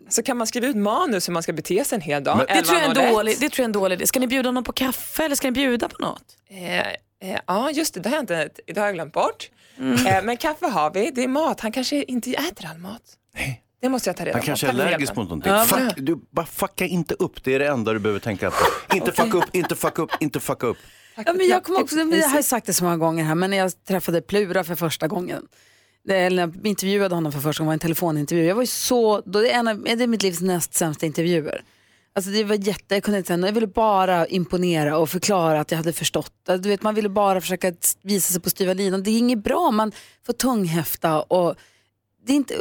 [0.10, 2.38] Så kan man skriva ut manus hur man ska bete sig en hel dag.
[2.38, 3.12] Men- Det tror, jag är en 11.01.
[3.14, 4.08] dålig, det tror jag är en dålig idé.
[4.08, 6.24] Ska ni bjuda någon på kaffe eller ska ni bjuda på något?
[6.50, 8.00] Eh, eh, ja, just det.
[8.00, 9.50] Det har jag, inte, det har jag glömt bort.
[9.78, 10.06] Mm.
[10.08, 11.12] Eh, men kaffe har vi.
[11.16, 11.60] Det är mat.
[11.60, 13.02] Han kanske inte äter all mat.
[13.36, 13.62] Nej.
[13.82, 14.46] Det måste jag ta reda Han på.
[14.46, 15.52] kanske är allergisk mot någonting.
[15.68, 18.66] Fuck, du, bara fucka inte upp, det är det enda du behöver tänka på.
[18.96, 20.78] Inte fucka upp, inte fucka upp, inte fucka upp.
[21.26, 23.58] Ja, men jag, kommer också, jag har sagt det så många gånger här, men när
[23.58, 25.44] jag träffade Plura för första gången,
[26.10, 28.46] eller jag intervjuade honom för första gången, var en telefonintervju.
[28.46, 31.06] Jag var ju så, då det är, en av, det är mitt livs näst sämsta
[31.06, 31.64] intervjuer.
[32.14, 35.72] Alltså det var jätte, jag kunde inte säga, jag ville bara imponera och förklara att
[35.72, 36.34] jag hade förstått.
[36.60, 39.04] Du vet, man ville bara försöka visa sig på styva linan.
[39.04, 39.92] Det är inget bra, man
[40.26, 41.56] får tunghäfta och
[42.26, 42.56] det är inte,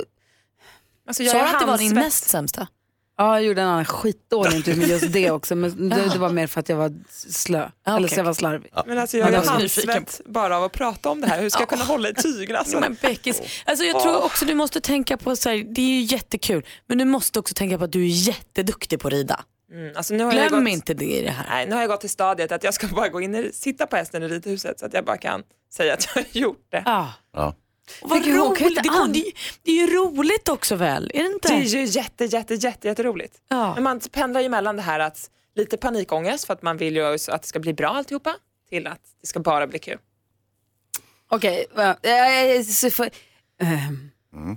[1.06, 2.68] Alltså, jag Sa du att det var din näst sämsta?
[3.18, 6.30] Ja jag gjorde en annan skitdålig intervju med just det också, men det, det var
[6.30, 8.72] mer för att jag var slö, eller så jag var slarvig.
[8.86, 11.40] Men alltså, Ja, jag är handsvett bara av att prata om det här.
[11.40, 12.58] Hur ska jag kunna hålla i tyglar?
[12.58, 12.80] Alltså?
[12.80, 16.00] Men Beckis, alltså jag tror också du måste tänka på, så här, det är ju
[16.00, 19.44] jättekul, men du måste också tänka på att du är jätteduktig på att rida.
[19.72, 21.46] Mm, alltså, nu har jag Glöm gått, inte det i det här.
[21.50, 23.86] Nej, nu har jag gått till stadiet att jag ska bara gå in och sitta
[23.86, 26.82] på hästen i ridhuset så att jag bara kan säga att jag har gjort det.
[26.86, 27.06] Ah.
[27.32, 27.54] Ja.
[28.02, 29.24] Och vad kan roligt, det, an- det,
[29.62, 31.10] det är ju roligt också väl?
[31.14, 31.48] Är det inte?
[31.48, 33.34] Det är ju jätte, jätte, jätte, jätteroligt.
[33.48, 33.74] Ja.
[33.74, 37.02] Men man pendlar ju mellan det här att lite panikångest för att man vill ju
[37.04, 38.34] att det ska bli bra alltihopa
[38.68, 39.98] till att det ska bara bli kul.
[41.28, 43.10] Okej, va- eh, eh, får-
[43.62, 44.10] ehm.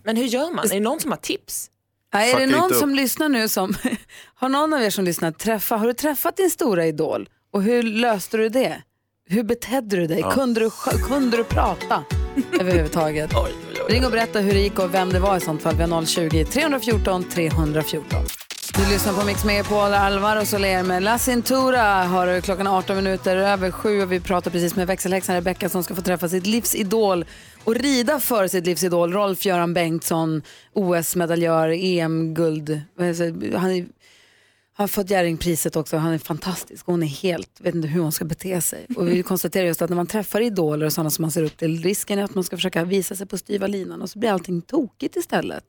[0.03, 0.65] Men hur gör man?
[0.65, 1.69] Är det någon som har tips?
[2.11, 3.73] Ja, är det någon som lyssnar nu som,
[4.35, 7.83] har någon av er som lyssnar träffa, har du träffat din stora idol och hur
[7.83, 8.81] löste du det?
[9.29, 10.23] Hur betedde du dig?
[10.33, 10.69] Kunde, du,
[11.07, 12.03] kunde du prata
[12.59, 13.31] överhuvudtaget?
[13.89, 15.75] Ring och berätta hur det gick och vem det var i sånt fall.
[15.75, 18.19] Vi har 020 314 314.
[18.77, 22.03] Du lyssnar på Mix Megapol, Alvar och Soler med La Cintura.
[22.03, 25.95] Har klockan 18 minuter över sju och vi pratar precis med växelhäxan Rebecca som ska
[25.95, 27.25] få träffa sitt livsidol
[27.63, 29.13] och rida för sitt livsidol.
[29.13, 30.41] Rolf-Göran Bengtsson,
[30.73, 32.81] OS-medaljör, EM-guld.
[33.55, 33.85] Han är,
[34.77, 35.97] har fått Jerringpriset också.
[35.97, 36.85] Han är fantastisk.
[36.85, 38.87] Hon är helt, vet inte hur hon ska bete sig.
[38.97, 41.57] Och vi konstaterar just att när man träffar idoler och sådana som man ser upp
[41.57, 44.31] till, risken är att man ska försöka visa sig på styva linan och så blir
[44.31, 45.63] allting tokigt istället.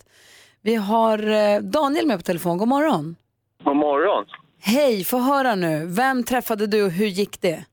[0.62, 2.59] Vi har eh, Daniel med på telefon.
[2.59, 3.16] God morgon.
[3.64, 4.25] God morgon.
[4.61, 5.87] Hej, få höra nu.
[5.87, 7.64] Vem träffade du och hur gick det?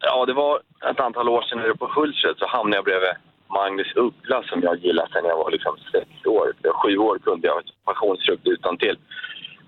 [0.00, 3.14] Ja, det var ett antal år sedan nere på Hultsfred så hamnade jag bredvid
[3.58, 6.46] Magnus Uggla som jag gillat sedan jag var liksom sex år.
[6.82, 8.98] Sju år kunde jag passionsfrukt utan till.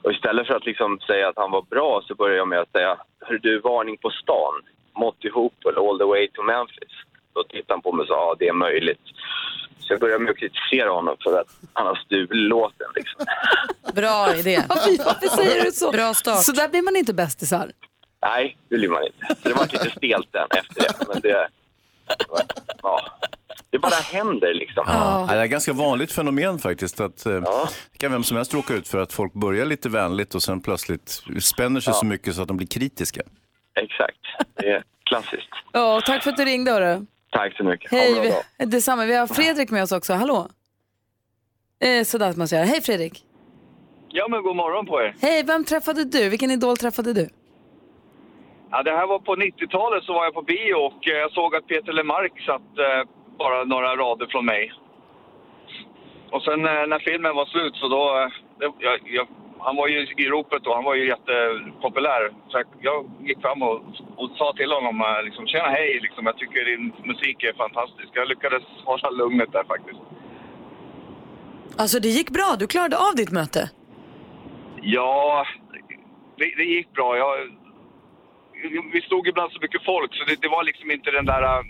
[0.07, 2.73] Och istället för att liksom säga att han var bra så började jag med att
[2.73, 4.55] säga Hör du, varning på stan.
[4.97, 6.95] Monty Hooper, All the way to Memphis.
[7.35, 9.01] Då tittade han på mig och sa ja, det är möjligt.
[9.79, 12.87] Så jag började med att kritisera honom för att han har stulit låten.
[12.95, 13.27] Liksom.
[13.95, 14.65] Bra idé.
[14.69, 15.93] Varför, säger du så?
[15.93, 16.43] Bra start.
[16.43, 17.71] Så där blir man inte bästisar.
[18.23, 19.43] Nej, det blir man inte.
[19.43, 21.09] Så det var lite stelt sen efter det.
[21.09, 21.49] Men det,
[22.83, 23.01] ja,
[23.77, 24.85] det bara händer liksom.
[24.87, 25.27] Ja.
[25.31, 27.01] Det är ett ganska vanligt fenomen faktiskt.
[27.01, 27.33] Att, eh,
[27.93, 30.61] Det kan vem som helst råka ut för att folk börjar lite vänligt och sen
[30.61, 31.95] plötsligt spänner sig Ja.
[31.95, 33.21] så mycket så att de blir kritiska.
[33.75, 34.19] Exakt.
[34.55, 35.49] Det är klassiskt.
[35.73, 36.71] Ja, tack för att du ringde.
[36.71, 37.07] Hörru.
[37.31, 37.91] Tack så mycket.
[37.91, 38.43] Ha en Hej, bra dag.
[38.59, 39.05] vi, detsamma.
[39.07, 40.13] Vi har Fredrik med oss också.
[40.15, 40.49] Hallå?
[41.81, 42.65] Eh, sådär att man säger.
[42.67, 43.23] Hej Fredrik.
[44.09, 45.15] Ja, men god morgon på er.
[45.23, 46.29] Hej, vem träffade du?
[46.29, 47.29] Vilken idol träffade du?
[48.71, 51.57] Ja, det här var på 90-talet så var jag på bio och eh, jag såg
[51.57, 53.03] att Peter Lemark satt eh,
[53.39, 54.73] bara några rader från mig.
[56.31, 58.03] Och sen eh, när filmen var slut så då...
[58.19, 59.27] Eh, jag, jag,
[59.59, 62.33] han var ju i ropet och han var ju jättepopulär.
[62.49, 63.77] Så jag, jag gick fram och,
[64.17, 68.09] och sa till honom eh, liksom, tjena hej, liksom, jag tycker din musik är fantastisk.
[68.13, 70.01] Jag lyckades hålla lugnet där faktiskt.
[71.79, 73.71] Alltså det gick bra, du klarade av ditt möte.
[74.83, 75.47] Ja,
[76.37, 77.17] det, det gick bra.
[77.17, 77.37] Jag,
[78.93, 81.63] vi stod ibland så mycket folk så det, det var liksom inte den där...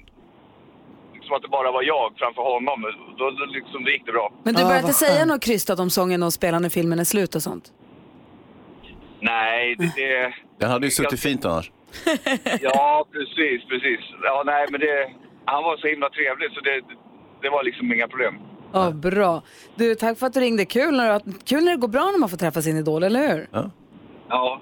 [1.26, 2.82] Liksom att det bara var jag framför honom.
[3.18, 4.32] Då, då liksom, det gick det bra.
[4.42, 7.34] Men du började inte säga något krystat om sången och spela när filmen är slut
[7.34, 7.72] och sånt?
[9.20, 9.84] Nej, det...
[9.96, 11.70] det Den hade ju suttit fint annars.
[12.60, 14.00] ja, precis, precis.
[14.22, 15.10] Ja, nej, men det...
[15.44, 16.80] Han var så himla trevlig så det,
[17.42, 18.34] det var liksom inga problem.
[18.72, 19.42] Ja, bra.
[19.74, 20.64] Du, tack för att du ringde.
[20.64, 23.28] Kul när, du- kul när det går bra när man får träffa sin idol, eller
[23.34, 23.48] hur?
[24.28, 24.60] Ja,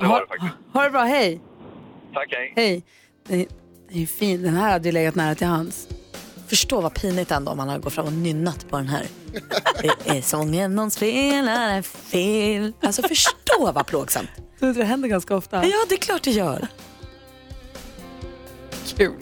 [0.00, 0.52] det var det faktiskt.
[0.72, 1.40] Ha det bra, hej.
[2.14, 2.84] Tack, hej.
[3.28, 3.48] Hej.
[3.88, 4.42] Det, det är ju fint.
[4.42, 5.88] Den här hade ju legat nära till hans.
[6.46, 9.06] Förstå vad pinigt ändå om han hade gått fram och nynnat på den här.
[9.82, 12.72] Det är sången de spelar fel.
[12.82, 14.28] Alltså förstå vad plågsamt.
[14.58, 15.64] Det händer ganska ofta.
[15.64, 16.66] Ja, det är klart det gör.
[18.96, 19.12] Kul.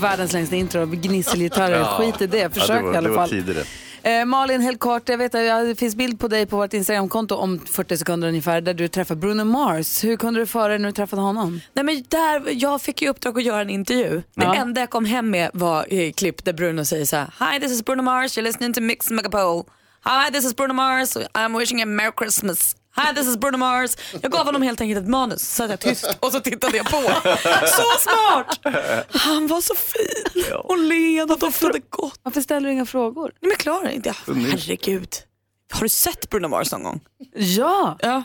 [0.00, 1.84] Världens längsta intro, gnisselgitarrer.
[1.84, 3.64] Skit i det, försök ja, det var, i alla det var fall.
[4.02, 4.18] Det.
[4.18, 7.34] Eh, Malin, helt kort, jag vet att det finns bild på dig på vårt Instagramkonto
[7.34, 10.04] om 40 sekunder ungefär där du träffar Bruno Mars.
[10.04, 11.60] Hur kunde du föra dig när du träffade honom?
[11.74, 14.22] Nej, men där, jag fick ju uppdrag att göra en intervju.
[14.34, 14.54] Det Ja.
[14.54, 17.52] enda jag kom hem med var eh, klipp där Bruno säger så här.
[17.52, 19.64] Hi this is Bruno Mars, you're listening to Mix Megapol.
[20.04, 22.76] Hi this is Bruno Mars, I'm wishing you a merry Christmas.
[22.96, 23.96] Hi this is Bruno Mars.
[24.22, 26.86] Jag gav honom helt enkelt ett manus, så satt jag tyst och så tittade jag
[26.86, 27.02] på.
[27.66, 28.60] Så smart!
[29.10, 32.20] Han var så fin och len och doftade gott.
[32.22, 33.32] Varför ställer du inga frågor?
[33.40, 34.14] Nej men klarar inte.
[34.26, 35.08] Herregud.
[35.72, 37.00] Har du sett Bruno Mars någon gång?
[37.34, 38.22] Ja, Ja.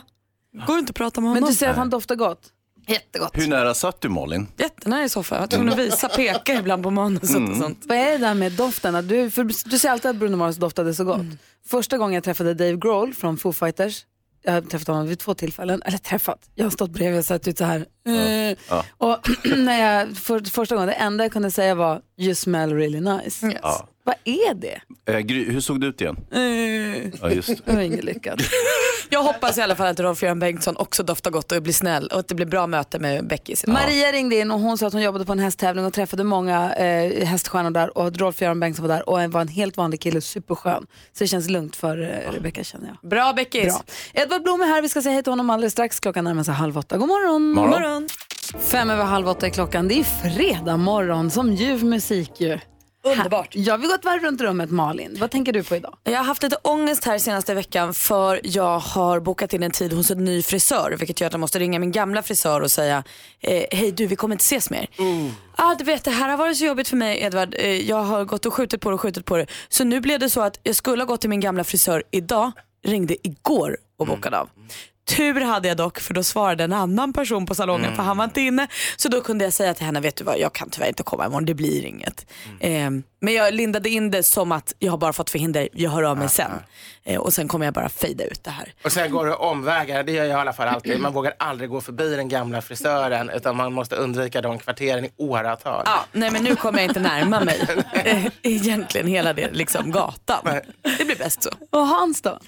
[0.66, 1.40] Går det inte att prata med honom?
[1.42, 2.52] men du säger att han doftar gott.
[2.88, 3.30] Jättegott.
[3.34, 4.46] Hur nära satt du Malin?
[4.58, 5.36] Jättenära i soffan.
[5.36, 7.78] Jag var tvungen att visa, peka ibland på manuset och sånt.
[7.86, 9.08] Vad är det där med doften?
[9.08, 11.20] Du, för du säger alltid att Bruno Mars doftade så gott.
[11.66, 14.04] Första gången jag träffade Dave Grohl från Foo Fighters,
[14.46, 17.48] jag har träffat honom vid två tillfällen, eller träffat, jag har stått bredvid och sett
[17.48, 17.86] ut så här.
[18.08, 18.84] Eh, Ja.
[18.98, 19.18] Och
[19.56, 23.58] när jag, för, första gången, det enda jag kunde säga var you smell really nice.
[23.62, 23.88] Ja.
[24.06, 24.80] Vad är det?
[25.12, 26.16] Eh, Gry, hur såg det ut igen?
[26.32, 26.40] Eh,
[27.20, 27.72] Ja, just det.
[27.72, 28.40] var inget lyckat.
[29.10, 32.18] Jag hoppas i alla fall att Rolf-Göran Bengtsson också doftar gott och blir snäll och
[32.20, 33.66] att det blir bra möte med Beckis.
[33.66, 36.74] Maria ringde in och hon sa att hon jobbade på en hästtävling och träffade många
[36.74, 40.86] eh, häststjärnor där och Rolf-Göran Bengtsson var där och var en helt vanlig kille, superskön.
[41.12, 43.10] Så det känns lugnt för eh, Rebecca känner jag.
[43.10, 43.64] Bra Beckis.
[43.64, 43.82] Bra.
[44.22, 46.00] Edvard Blom är här, vi ska säga hej till honom alldeles strax.
[46.00, 46.96] Klockan närmar sig halv åtta.
[46.96, 47.42] God morgon.
[47.50, 47.70] Morgon.
[47.70, 48.08] Morgon.
[48.60, 49.88] Fem över halv åtta är klockan.
[49.88, 52.58] Det är fredag morgon som ljuv musik ju.
[53.12, 53.48] Underbart.
[53.56, 55.16] Jag vill gå ett varv runt rummet Malin.
[55.20, 55.96] Vad tänker du på idag?
[56.04, 59.92] Jag har haft lite ångest här senaste veckan för jag har bokat in en tid
[59.92, 63.04] hos en ny frisör vilket gör att jag måste ringa min gamla frisör och säga
[63.40, 64.86] eh, hej du vi kommer inte ses mer.
[65.56, 67.54] Ah, du vet det här har varit så jobbigt för mig Edvard.
[67.58, 69.46] Eh, jag har gått och skjutit på det och skjutit på det.
[69.68, 72.52] Så nu blev det så att jag skulle ha gått till min gamla frisör idag,
[72.86, 74.48] ringde igår och bokade av.
[75.06, 78.24] Tur hade jag dock för då svarade en annan person på salongen för han var
[78.24, 78.66] inte inne.
[78.96, 81.26] Så då kunde jag säga till henne, vet du vad jag kan tyvärr inte komma
[81.26, 82.26] imorgon, det blir inget.
[82.60, 82.90] Eh,
[83.20, 86.18] men jag lindade in det som att jag har bara fått förhinder, jag hör av
[86.18, 86.50] mig sen.
[87.04, 88.72] Eh, och sen kommer jag bara fejda ut det här.
[88.84, 91.00] Och sen går det omvägar, det gör jag i alla fall alltid.
[91.00, 95.10] Man vågar aldrig gå förbi den gamla frisören utan man måste undvika de kvarteren i
[95.16, 95.82] åratal.
[95.86, 100.44] Ja, nej men nu kommer jag inte närma mig eh, egentligen hela det liksom gatan.
[100.98, 101.50] Det blir bäst så.
[101.70, 102.38] Och Hans då?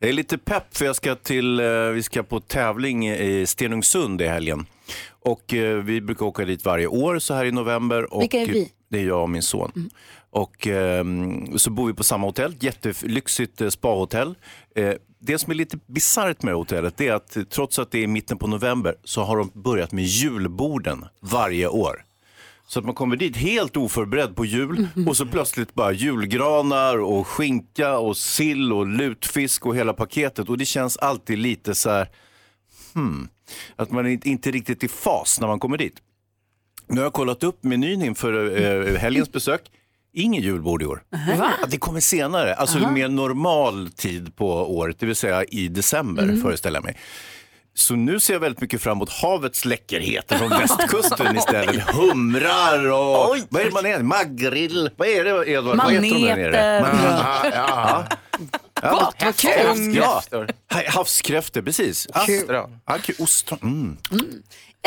[0.00, 4.22] Jag är lite pepp för jag ska till, eh, vi ska på tävling i Stenungsund
[4.22, 4.66] i helgen.
[5.08, 8.14] Och eh, vi brukar åka dit varje år så här i november.
[8.14, 8.72] Och Vilka är vi?
[8.90, 9.90] Det är jag och min son.
[10.30, 14.34] Och ehm, så bor vi på samma hotell, jättelyxigt eh, spahotell.
[15.20, 18.46] Det som är lite bisarrt med hotellet är att trots att det är mitten på
[18.46, 22.04] november så har de börjat med julborden varje år.
[22.70, 27.26] Så att man kommer dit helt oförberedd på jul och så plötsligt bara julgranar och
[27.28, 30.48] skinka och sill och lutfisk och hela paketet.
[30.48, 32.08] Och det känns alltid lite så här,
[32.94, 33.28] hmm,
[33.76, 35.94] att man är inte- inte riktigt i fas när man kommer dit.
[36.86, 38.56] Nu har jag kollat upp menyn inför
[38.90, 39.60] eh, helgens besök.
[40.12, 41.02] Ingen julbord i år.
[41.38, 41.52] Va?
[41.68, 42.90] Det kommer senare, alltså Aha.
[42.90, 46.42] mer normal tid på året, det vill säga i december Mm.
[46.42, 46.96] föreställer jag mig.
[47.78, 51.82] Så nu ser jag väldigt mycket fram emot havets läckerheter från västkusten istället.
[51.90, 54.02] Humrar och vad är det man är?
[54.02, 54.90] Magrill?
[54.96, 55.76] Vad är det Edvard?
[55.76, 55.92] Vad?
[55.92, 56.80] Maneter.
[56.80, 58.04] Ma- ja.
[58.82, 58.90] Ja.
[58.90, 59.66] Gott, vad kul.
[59.66, 60.50] Havskräftor.
[60.68, 62.06] Ja, havskräftor, precis.
[62.06, 62.80] Ostron.
[63.18, 63.58] Ostron.
[64.10, 64.42] Mm.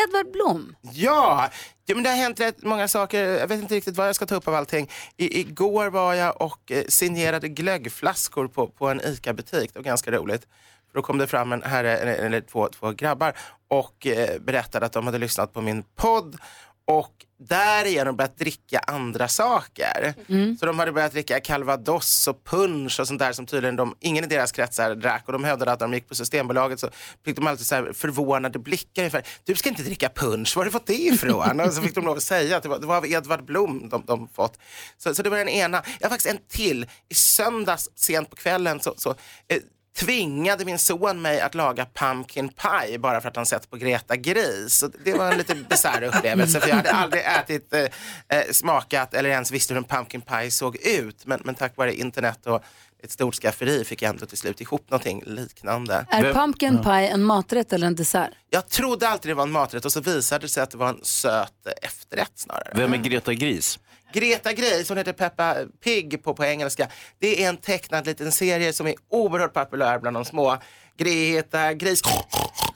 [0.07, 0.75] Edvard Blom.
[0.93, 1.49] Ja,
[1.85, 3.23] ja men det har hänt rätt många saker.
[3.23, 4.89] Jag vet inte riktigt vad jag ska ta upp av allting.
[5.17, 9.69] I, igår var jag och eh, signerade glöggflaskor på, på en ICA-butik.
[9.73, 10.47] Det var ganska roligt.
[10.91, 13.33] För Då kom det fram en herre, eller, två, två grabbar
[13.67, 16.37] och eh, berättade att de hade lyssnat på min podd
[16.85, 20.13] och därigenom börjat dricka andra saker.
[20.59, 24.23] Så de hade börjat dricka calvados och punch och sånt där som tydligen de, ingen
[24.23, 25.23] i deras kretsar drack.
[25.25, 26.89] Och de hävdade att när de gick på Systembolaget så
[27.25, 29.23] fick de alltid så här förvånade blickar ungefär.
[29.43, 31.59] Du ska inte dricka punch, var har du fått det ifrån?
[31.59, 33.89] och så fick de lov att säga att det var, det var av Edvard Blom
[33.89, 34.59] de, de fått.
[34.97, 35.83] Så, så det var den ena.
[35.99, 36.87] Jag har faktiskt en till.
[37.09, 39.09] I söndags sent på kvällen så, så
[39.47, 39.57] eh,
[39.97, 44.15] tvingade min son mig att laga pumpkin pie bara för att han sett på Greta
[44.15, 44.75] Gris.
[44.75, 49.13] Så det var en lite bisarr upplevelse för jag hade aldrig ätit, eh, eh smakat
[49.13, 51.25] eller ens visste hur en pumpkin pie såg ut.
[51.25, 52.63] Men, men tack vare internet och
[53.03, 56.05] ett stort skafferi fick jag ändå till slut ihop någonting liknande.
[56.09, 58.29] Är pumpkin pie en maträtt eller en dessert?
[58.49, 60.89] Jag trodde alltid det var en maträtt och så visade det sig att det var
[60.89, 62.71] en söt eh, efterrätt snarare.
[62.75, 63.79] Vem är Greta Gris?
[64.13, 66.87] Greta Gris, hon heter Peppa Pig på, på engelska.
[67.19, 70.57] Det är en tecknad liten serie som är oerhört populär bland de små.
[70.97, 72.01] Greta Gris,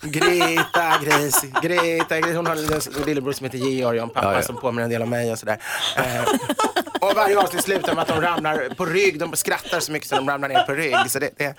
[0.02, 2.36] Greta Gris, Greta Gris.
[2.36, 4.42] Hon har en lillebror som heter Georg och en pappa Ja, ja.
[4.42, 5.62] som påminner en del om mig och sådär.
[7.06, 9.20] Och varje avsnitt slutar med att de ramlar på rygg.
[9.20, 11.12] De skrattar så mycket så de ramlar ner på rygg.
[11.12, 11.56] Så det, det,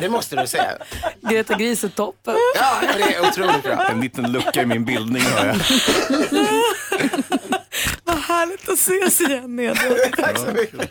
[0.00, 0.72] det måste du säga.
[1.20, 2.34] Greta Gris är toppen.
[2.54, 3.86] Ja, det är otroligt bra.
[3.90, 5.56] En liten lucka i min bildning har jag.
[8.40, 10.16] Härligt att ses igen Edvard.
[10.16, 10.90] Tack så mycket.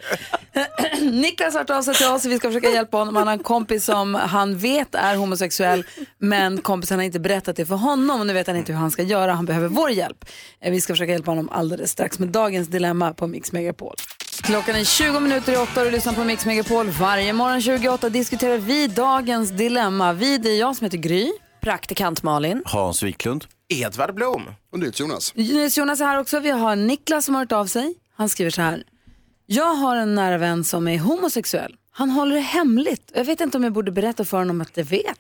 [1.02, 3.16] Niklas har hört av sig till oss och vi ska försöka hjälpa honom.
[3.16, 5.84] Han har en kompis som han vet är homosexuell
[6.18, 8.92] men kompisen har inte berättat det för honom och nu vet han inte hur han
[8.92, 9.34] ska göra.
[9.34, 10.26] Han behöver vår hjälp.
[10.62, 13.96] Eh, Vi ska försöka hjälpa honom alldeles strax med dagens dilemma på Mix Megapol.
[14.44, 16.90] Klockan är 20 minuter i åtta och du lyssnar på Mix Megapol.
[16.90, 20.14] Varje morgon 28 diskuterar vi dagens dilemma.
[20.14, 21.32] Vi, det är jag som heter Gry.
[21.62, 22.62] Praktikant Malin.
[22.66, 23.46] Hans Wiklund.
[23.70, 24.44] Edvard Blom.
[24.72, 25.34] Och nytt Jonas.
[25.36, 26.40] Jonas Jonas är här också.
[26.40, 27.96] Vi har Niklas som har hört av sig.
[28.16, 28.84] Han skriver så här.
[29.46, 31.76] Jag har en nära vän som är homosexuell.
[31.92, 33.12] Han håller det hemligt.
[33.16, 35.20] Jag vet inte om jag borde berätta för honom att jag vet.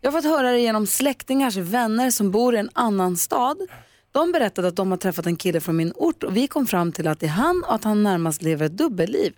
[0.00, 3.56] Jag har fått höra det genom släktingars vänner som bor i en annan stad.
[4.12, 6.92] De berättade att de har träffat en kille från min ort och vi kom fram
[6.92, 9.32] till att det är han och att han närmast lever ett dubbelliv.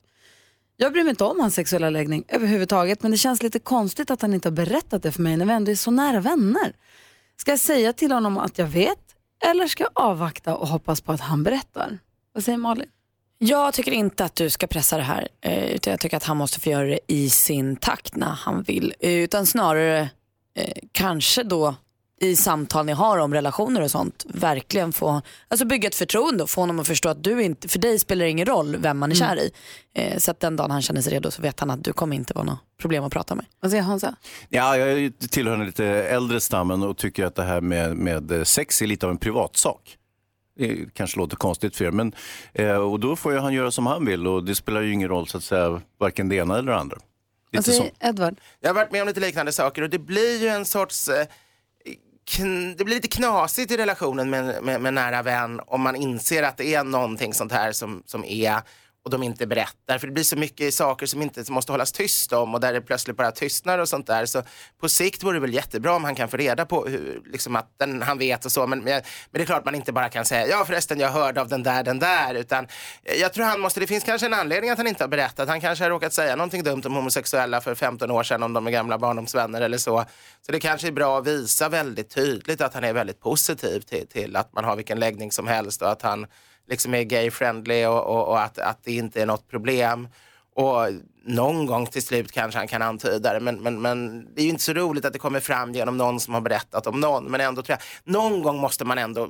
[0.76, 4.22] Jag bryr mig inte om hans sexuella läggning överhuvudtaget men det känns lite konstigt att
[4.22, 6.72] han inte har berättat det för mig när vi ändå är så nära vänner.
[7.36, 8.98] Ska jag säga till honom att jag vet
[9.44, 11.98] eller ska jag avvakta och hoppas på att han berättar?
[12.32, 12.88] Vad säger Malin?
[13.38, 15.28] Jag tycker inte att du ska pressa det här.
[15.40, 18.62] Eh, utan jag tycker att han måste få göra det i sin takt när han
[18.62, 18.94] vill.
[19.00, 20.08] Eh, utan snarare
[20.54, 21.74] eh, kanske då
[22.20, 26.50] i samtal ni har om relationer och sånt verkligen få alltså bygga ett förtroende och
[26.50, 29.10] få honom att förstå att du inte, för dig spelar det ingen roll vem man
[29.10, 29.50] är kär i.
[29.94, 32.16] Eh, Så att den dagen han känner sig redo så vet han att du kommer
[32.16, 33.44] inte vara något problem att prata med.
[33.60, 34.14] Vad säger Hansa?
[34.48, 37.96] Ja, jag är ju tillhör den lite äldre stammen och tycker att det här med,
[37.96, 39.96] med sex är lite av en privatsak.
[40.58, 42.12] Det kanske låter konstigt för er, men
[42.54, 45.08] eh, och då får ju han göra som han vill och det spelar ju ingen
[45.08, 46.96] roll så att säga varken det ena eller det andra.
[47.50, 47.76] Vad Lite så.
[47.78, 48.40] säger Edward?
[48.60, 51.26] Jag har varit med om lite liknande saker och det blir ju en sorts eh,
[52.76, 56.56] det blir lite knasigt i relationen med, med, med nära vän om man inser att
[56.56, 58.62] det är någonting sånt här som, som är
[59.06, 59.98] och de inte berättar.
[59.98, 62.72] För det blir så mycket saker som inte som måste hållas tyst om och där
[62.72, 64.26] det plötsligt bara tystnar och sånt där.
[64.26, 64.42] Så
[64.80, 67.74] på sikt vore det väl jättebra om han kan få reda på hur, liksom att
[67.78, 68.66] den, han vet och så.
[68.66, 71.40] Men, men, men det är klart man inte bara kan säga ja förresten jag hörde
[71.40, 72.34] av den där, den där.
[72.34, 72.66] Utan
[73.20, 75.48] jag tror han måste, det finns kanske en anledning att han inte har berättat.
[75.48, 78.66] Han kanske har råkat säga någonting dumt om homosexuella för 15 år sedan om de
[78.66, 80.04] är gamla barndomsvänner eller så.
[80.46, 84.06] Så det kanske är bra att visa väldigt tydligt att han är väldigt positiv till,
[84.06, 86.26] till att man har vilken läggning som helst och att han
[86.68, 90.08] liksom är gay-friendly och, och, och att, att det inte är något problem.
[90.54, 90.88] Och
[91.24, 94.50] någon gång till slut kanske han kan antyda det, men, men, men det är ju
[94.50, 97.24] inte så roligt att det kommer fram genom någon som har berättat om någon.
[97.24, 99.28] Men ändå tror jag, någon gång måste man ändå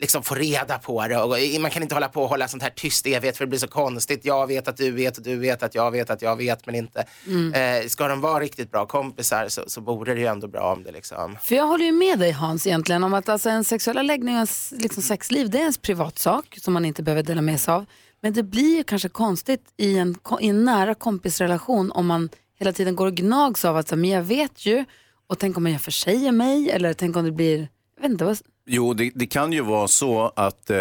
[0.00, 1.18] liksom få reda på det.
[1.18, 3.58] Och man kan inte hålla på och hålla sånt här tyst evighet för det blir
[3.58, 4.24] så konstigt.
[4.24, 6.74] Jag vet att du vet och du vet att jag vet att jag vet men
[6.74, 7.04] inte.
[7.26, 7.82] Mm.
[7.82, 10.82] Eh, ska de vara riktigt bra kompisar så, så borde det ju ändå bra om
[10.82, 11.36] det liksom.
[11.42, 14.38] För jag håller ju med dig Hans egentligen om att alltså, en sexuella läggning och
[14.38, 17.86] ens liksom, sexliv det är ens privatsak som man inte behöver dela med sig av.
[18.20, 22.28] Men det blir ju kanske konstigt i en, i en nära kompisrelation om man
[22.58, 24.84] hela tiden går och gnags av att så, men jag vet ju
[25.26, 28.24] och tänk om jag försäger mig eller tänk om det blir, jag vet inte
[28.70, 30.78] Jo, det, det kan ju vara så att eh,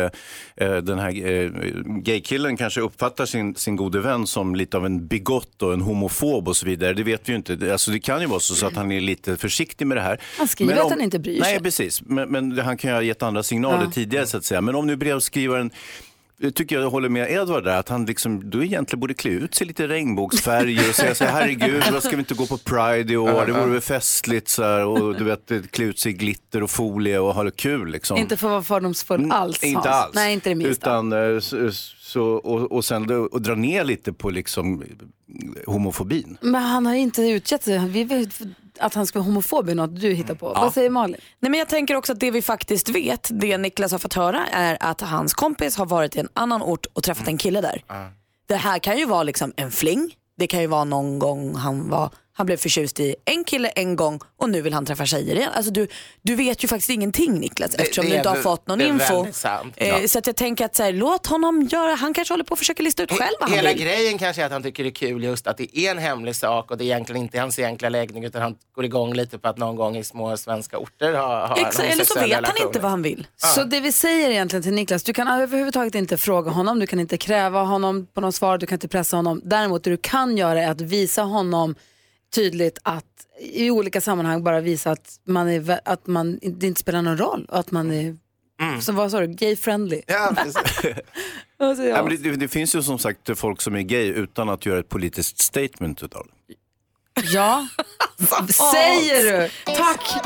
[0.58, 1.50] eh, den här eh,
[1.86, 6.48] gaykillen kanske uppfattar sin, sin gode vän som lite av en bigott och en homofob
[6.48, 6.94] och så vidare.
[6.94, 7.72] Det vet vi ju inte.
[7.72, 10.22] Alltså, det kan ju vara så, så att han är lite försiktig med det här.
[10.38, 11.64] Han skriver Men att han inte bryr Nej, sig.
[11.64, 12.02] precis.
[12.02, 13.92] Men, men han kan ju ha gett andra signaler Ja.
[13.92, 14.62] tidigare så att säga.
[14.62, 15.72] Men om nu brevskrivaren
[16.56, 19.68] tycker jag håller med Edvard där, att han liksom, då egentligen borde klä ut sig
[19.68, 23.18] lite regnbågsfärger och säga så här, herregud, vad ska vi inte gå på Pride i
[23.18, 23.46] år?
[23.46, 26.70] Det vore väl festligt så här, och du vet, klä ut sig i glitter och
[26.70, 28.18] folie och ha det kul liksom.
[28.18, 29.64] inte för att vara fördomsfull alls.
[29.64, 30.16] Mm, Inte alls.
[30.16, 30.72] Nej, inte det minsta.
[30.90, 31.40] Utan, eh,
[32.00, 34.84] så, och, och sen och dra ner lite på liksom
[35.66, 36.38] homofobin.
[36.42, 37.88] Men han har inte utgett sig.
[37.88, 38.42] Vi vet
[38.80, 40.54] att han ska vara homofob är något du hittar på.
[40.54, 41.18] Vad säger Malin?
[41.40, 44.48] Nej, men jag tänker också att det vi faktiskt vet, det Niklas har fått höra
[44.48, 47.84] är att hans kompis har varit i en annan ort och träffat en kille där.
[48.48, 50.16] Det här kan ju vara liksom en fling.
[50.38, 53.96] Det kan ju vara någon gång han var han blev förtjust i en kille en
[53.96, 55.52] gång och nu vill han träffa tjejer igen.
[55.54, 55.88] Alltså du,
[56.22, 59.28] du vet ju faktiskt ingenting Niklas Det- eftersom det du inte har fått någon info.
[59.32, 59.74] sant.
[59.78, 60.08] Eh, Ja.
[60.08, 62.60] Så att jag tänker att så här, låt honom göra, han kanske håller på att
[62.60, 63.82] försöka lista ut själv vad han Hela vill.
[63.82, 66.36] grejen kanske är att han tycker det är kul just att det är en hemlig
[66.36, 69.48] sak och det är egentligen inte hans egentliga läggning utan han går igång lite på
[69.48, 72.30] att någon gång i små svenska orter ha, ha en Exakt, eller så vet han
[72.30, 72.68] relation.
[72.68, 73.28] inte vad han vill.
[73.36, 77.00] Så det vi säger egentligen till Niklas, du kan överhuvudtaget inte fråga honom, du kan
[77.00, 79.42] inte kräva honom på något svar, du kan inte pressa honom.
[79.44, 81.76] Däremot det du kan göra är att visa honom
[82.36, 83.06] tydligt att
[83.40, 87.46] i olika sammanhang bara visa att, man är, att man, det inte spelar någon roll
[87.50, 88.18] och att man är,
[88.82, 90.02] så vad sa du, gay-friendly?
[90.08, 90.36] Ja,
[91.76, 94.66] säger Ja, men det, det, finns ju som sagt folk som är gay utan att
[94.66, 96.54] göra ett politiskt statement utav det.
[97.22, 97.68] Ja,
[98.50, 99.50] säger du?
[99.66, 100.24] Tack!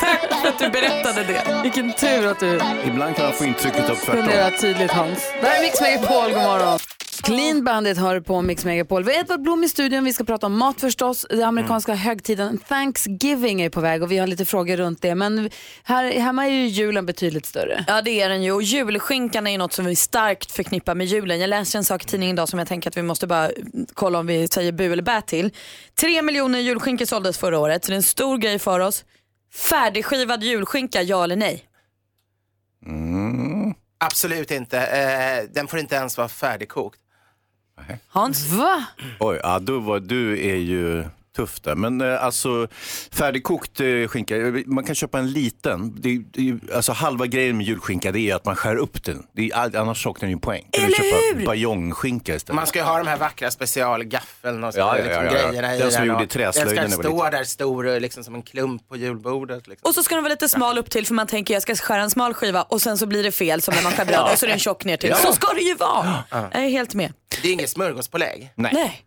[0.00, 1.60] Tack för att du berättade det.
[1.62, 4.58] Vilken tur att du Ibland kan man få intrycket av tvärtom.
[4.60, 5.32] tydligt Hans.
[5.40, 6.78] Det här är Mix Megapol, god morgon.
[7.22, 9.04] Clean Bandit hör på Mix Megapol.
[9.04, 11.26] Vi har Edvard Blom i studion, vi ska prata om mat förstås.
[11.30, 15.14] Den amerikanska högtiden Thanksgiving är på väg och vi har lite frågor runt det.
[15.14, 15.50] Men
[15.82, 17.84] här hemma är ju julen betydligt större.
[17.88, 21.06] Ja det är den ju och julskinkan är ju något som vi starkt förknippar med
[21.06, 21.40] julen.
[21.40, 23.50] Jag läste en sak i tidningen idag som jag tänker att vi måste bara
[23.94, 25.50] kolla om vi säger bu eller bä till.
[26.00, 29.04] Tre miljoner julskinkor såldes förra året så det är en stor grej för oss.
[29.70, 31.64] Färdigskivad julskinka, ja eller nej?
[33.98, 34.78] Absolut inte.
[34.78, 37.00] Eh, den får inte ens vara färdigkokt.
[38.08, 38.52] Hans?
[38.52, 38.84] Va?
[39.18, 41.04] Oj, ja, du, var, du är ju
[41.40, 41.74] tuff där.
[41.74, 42.68] Men eh, alltså
[43.12, 45.94] färdigkokt eh, skinka, eh, man kan köpa en liten.
[46.00, 49.26] Det, det, alltså halva grejen med julskinka det är att man skär upp den.
[49.32, 50.66] Det är, annars saknar den ju poäng.
[50.70, 52.56] Kan du köpa bajongskinka istället?
[52.56, 55.48] Man ska ju ha de här vackra specialgaffeln och så, Ja, ja, liksom, ja, ja.
[55.48, 58.88] grejerna i Den som gjorde träslöjden Den ska stå där stor liksom, som en klump
[58.88, 59.68] på julbordet.
[59.68, 59.88] Liksom.
[59.88, 62.02] Och så ska den vara lite smal upp till för man tänker jag ska skära
[62.02, 64.38] en smal skiva och sen så blir det fel som när man skär bröd och
[64.38, 65.10] så är den tjock ner till.
[65.10, 65.16] Ja.
[65.16, 66.24] Så ska det ju vara.
[66.30, 67.12] Jag är helt med.
[67.42, 68.52] Det är inget smörgåspålägg.
[68.54, 68.70] Nej.
[68.74, 69.04] Nej.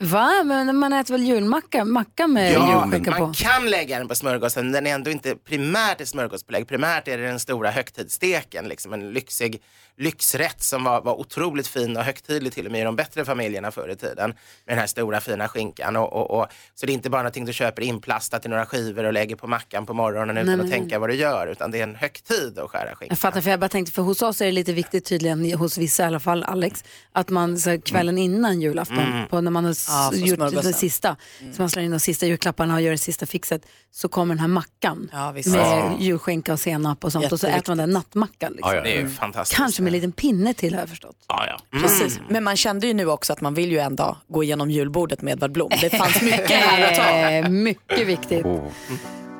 [0.00, 0.42] Va?
[0.44, 1.84] Men man äter väl julmacka?
[1.84, 3.32] Macka med Ja, julskinka man på?
[3.36, 4.72] kan lägga den på smörgåsen.
[4.72, 6.68] Den är ändå inte primärt ett smörgåspålägg.
[6.68, 8.68] Primärt är det den stora högtidssteken.
[8.68, 9.62] Liksom en lyxig
[9.98, 13.70] lyxrätt som var, var otroligt fin och högtidlig till och med i de bättre familjerna
[13.70, 14.30] förr i tiden.
[14.30, 14.36] Med
[14.66, 15.96] den här stora fina skinkan.
[15.96, 19.04] Och, och, och, så det är inte bara någonting du köper inplastat i några skivor
[19.04, 21.46] och lägger på mackan på morgonen utan Nej, att men- tänka vad du gör.
[21.46, 23.12] Utan det är en högtid att skära skinka.
[23.12, 25.78] Jag fattar, för jag bara tänkte, för hos oss är det lite viktigt tydligen, hos
[25.78, 29.28] vissa i alla fall, Alex, att man så här, kvällen innan julafton, Mm.
[29.28, 31.16] på när man har Ja, gjort det sista,
[31.56, 34.40] så man slår in de sista julklapparna och gör det sista fixet, så kommer den
[34.40, 35.96] här mackan Ja, med Ja.
[36.00, 38.52] julskinka och senap och sånt och så äter man den nattmackan.
[38.52, 38.70] Liksom.
[38.70, 38.82] Ja, ja.
[38.82, 39.56] Det är ju fantastiskt.
[39.58, 41.16] Kanske med en liten pinne till har jag förstått.
[41.28, 41.80] Ja, ja.
[41.80, 42.20] Precis.
[42.28, 45.22] Men man kände ju nu också att man vill ju en dag gå igenom julbordet
[45.22, 45.70] med Edvard Blom.
[45.80, 47.02] Det fanns mycket här att ta.
[47.28, 48.46] Eh, mycket viktigt.
[48.46, 48.62] Åh,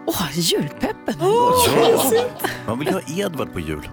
[0.06, 0.28] Oh.
[0.38, 1.14] julpeppen.
[1.20, 1.52] Ja.
[2.66, 3.88] Man vill ju ha Edvard på jul.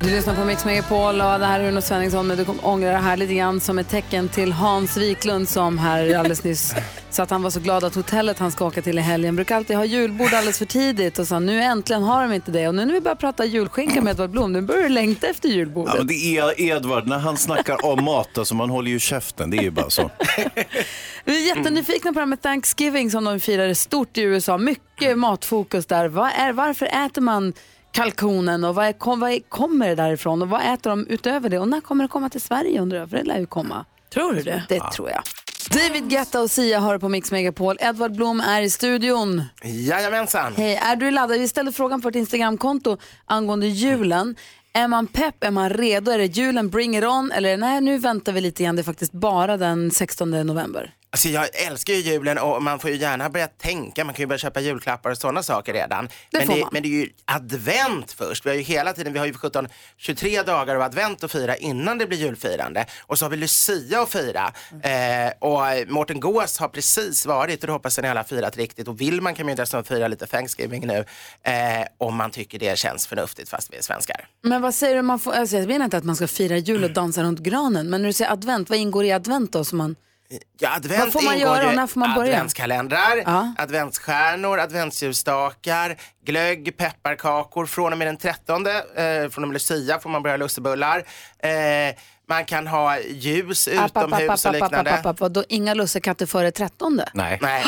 [0.00, 2.90] Du lyssnar på Mix Megapol och det här är Uno Svenningsson men du kommer ångra
[2.90, 6.74] det här lite grann som ett tecken till Hans Wiklund som här alldeles nyss
[7.10, 9.56] sa att han var så glad att hotellet han ska åka till i helgen brukar
[9.56, 12.74] alltid ha julbord alldeles för tidigt och sa nu äntligen har de inte det och
[12.74, 15.94] nu när vi börjar prata julskinka med Edvard Blom nu börjar du längta efter julbordet.
[15.94, 19.50] Ja, men det är Edvard, när han snackar om mat, alltså man håller ju käften,
[19.50, 20.10] det är ju bara så.
[21.24, 24.58] Vi är jättenyfikna på det här med Thanksgiving som de firar stort i USA.
[24.58, 26.08] Mycket matfokus där.
[26.08, 27.52] Vad är, varför äter man
[27.96, 31.48] kalkonen och vad, är, kom, vad är, kommer det därifrån och vad äter de utöver
[31.48, 33.84] det och när kommer det komma till Sverige undrar jag för det lär ju komma.
[34.14, 34.62] Tror du det?
[34.68, 35.22] Det tror jag.
[35.70, 37.76] David Guetta och Sia hör på Mix Megapol.
[37.80, 39.42] Edvard Blom är i studion.
[39.62, 40.54] Jajamensan.
[40.56, 41.38] Hej, är du laddad?
[41.38, 44.36] Vi ställde frågan på vårt Instagramkonto angående julen.
[44.72, 45.44] Är man pepp?
[45.44, 46.10] Är man redo?
[46.10, 47.32] Är det julen bring it on?
[47.32, 48.76] Eller nej, nu väntar vi lite grann.
[48.76, 50.94] Det är faktiskt bara den 16 november.
[51.16, 54.26] Alltså jag älskar ju julen och man får ju gärna börja tänka, man kan ju
[54.26, 56.08] börja köpa julklappar och sådana saker redan.
[56.30, 56.68] Det men, det, man.
[56.72, 58.46] men det är ju advent först.
[58.46, 61.56] Vi har ju hela tiden, vi har ju 17, 23 dagar av advent att fira
[61.56, 62.86] innan det blir julfirande.
[63.02, 64.52] Och så har vi Lucia att fira.
[64.82, 68.56] Eh, och Mårten Gås har precis varit och det hoppas jag ni alla har firat
[68.56, 68.88] riktigt.
[68.88, 71.04] Och vill man kan man ju dessutom fira lite Thanksgiving nu
[71.42, 74.28] eh, om man tycker det känns förnuftigt fast vi är svenskar.
[74.42, 75.02] Men vad säger du?
[75.02, 77.90] Man får, alltså jag menar inte att man ska fira jul och dansa runt granen.
[77.90, 79.64] Men när du säger advent, vad ingår i advent då?
[79.64, 79.96] Som man...
[80.58, 82.32] Ja, advent Vad får man ingår göra och när får man börja?
[82.34, 83.54] Adventskalendrar, Ja.
[83.58, 85.96] adventsstjärnor, adventsljusstakar,
[86.26, 87.66] glögg, pepparkakor.
[87.66, 90.98] Från och med den 13, eh, från och med Lucia får man börja lussebullar.
[91.38, 91.94] Eh,
[92.28, 94.90] man kan ha ljus App, app, utomhus app, och app, app, liknande.
[94.92, 95.20] app, app.
[95.20, 97.00] Vadå, inga lussekatter före 13?
[97.14, 97.38] Nej.
[97.42, 97.64] Nej.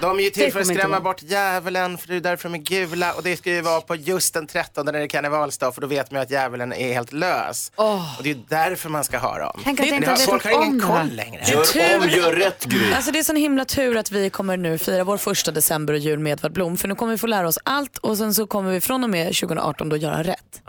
[0.00, 2.58] De är ju till för att skrämma bort djävulen, för det är därför de är
[2.62, 3.12] gula.
[3.12, 5.86] Och det ska ju vara på just den 13 när det är karnevalsdag, för då
[5.86, 7.72] vet man ju att djävulen är helt lös.
[7.76, 9.60] Och det är därför man ska ha dem.
[9.64, 11.42] Tänk att jag inte det har- folk har ingen koll längre.
[11.46, 12.92] Gör om, gör rätt Gry.
[12.92, 15.98] Alltså det är sån himla tur att vi kommer nu fira vår första december och
[16.00, 18.46] jul med Edvard Blom för nu kommer vi få lära oss allt och sen så
[18.46, 20.62] kommer vi från och med 2018 då göra rätt.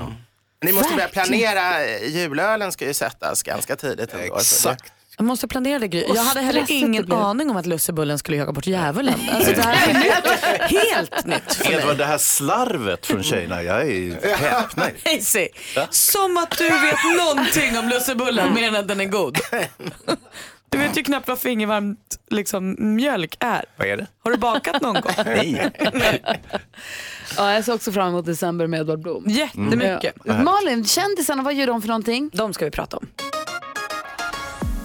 [0.62, 1.28] Ni måste börja Verkligen.
[1.54, 4.14] planera, julölen ska ju sättas ganska tidigt.
[4.14, 4.78] ändå, så det-
[5.18, 6.06] Jag måste planera det Gry.
[6.08, 9.20] Jag hade heller ingen aning om att lussebullen skulle jaga bort djävulen.
[9.32, 9.94] Alltså det här är
[10.74, 10.82] nytt.
[10.84, 11.74] helt nytt för mig.
[11.74, 14.92] Edvard, det här slarvet från tjejerna, jag är häpnad.
[15.90, 19.38] Som att du vet någonting om lussebullen mer än att den är god.
[20.70, 23.66] Du vet ju knappt vad fingervarmt liksom, mjölk är.
[23.78, 24.08] Vad är det?
[24.24, 25.12] Har du bakat någon gång?
[25.26, 25.72] Nej.
[27.38, 29.24] Ja, jag ser också fram emot december med Edvard Blom.
[29.28, 30.16] Jättemycket.
[30.26, 30.44] Ja.
[30.44, 32.30] Malin, kändisarna, vad gör de för någonting?
[32.34, 33.08] De ska vi prata om.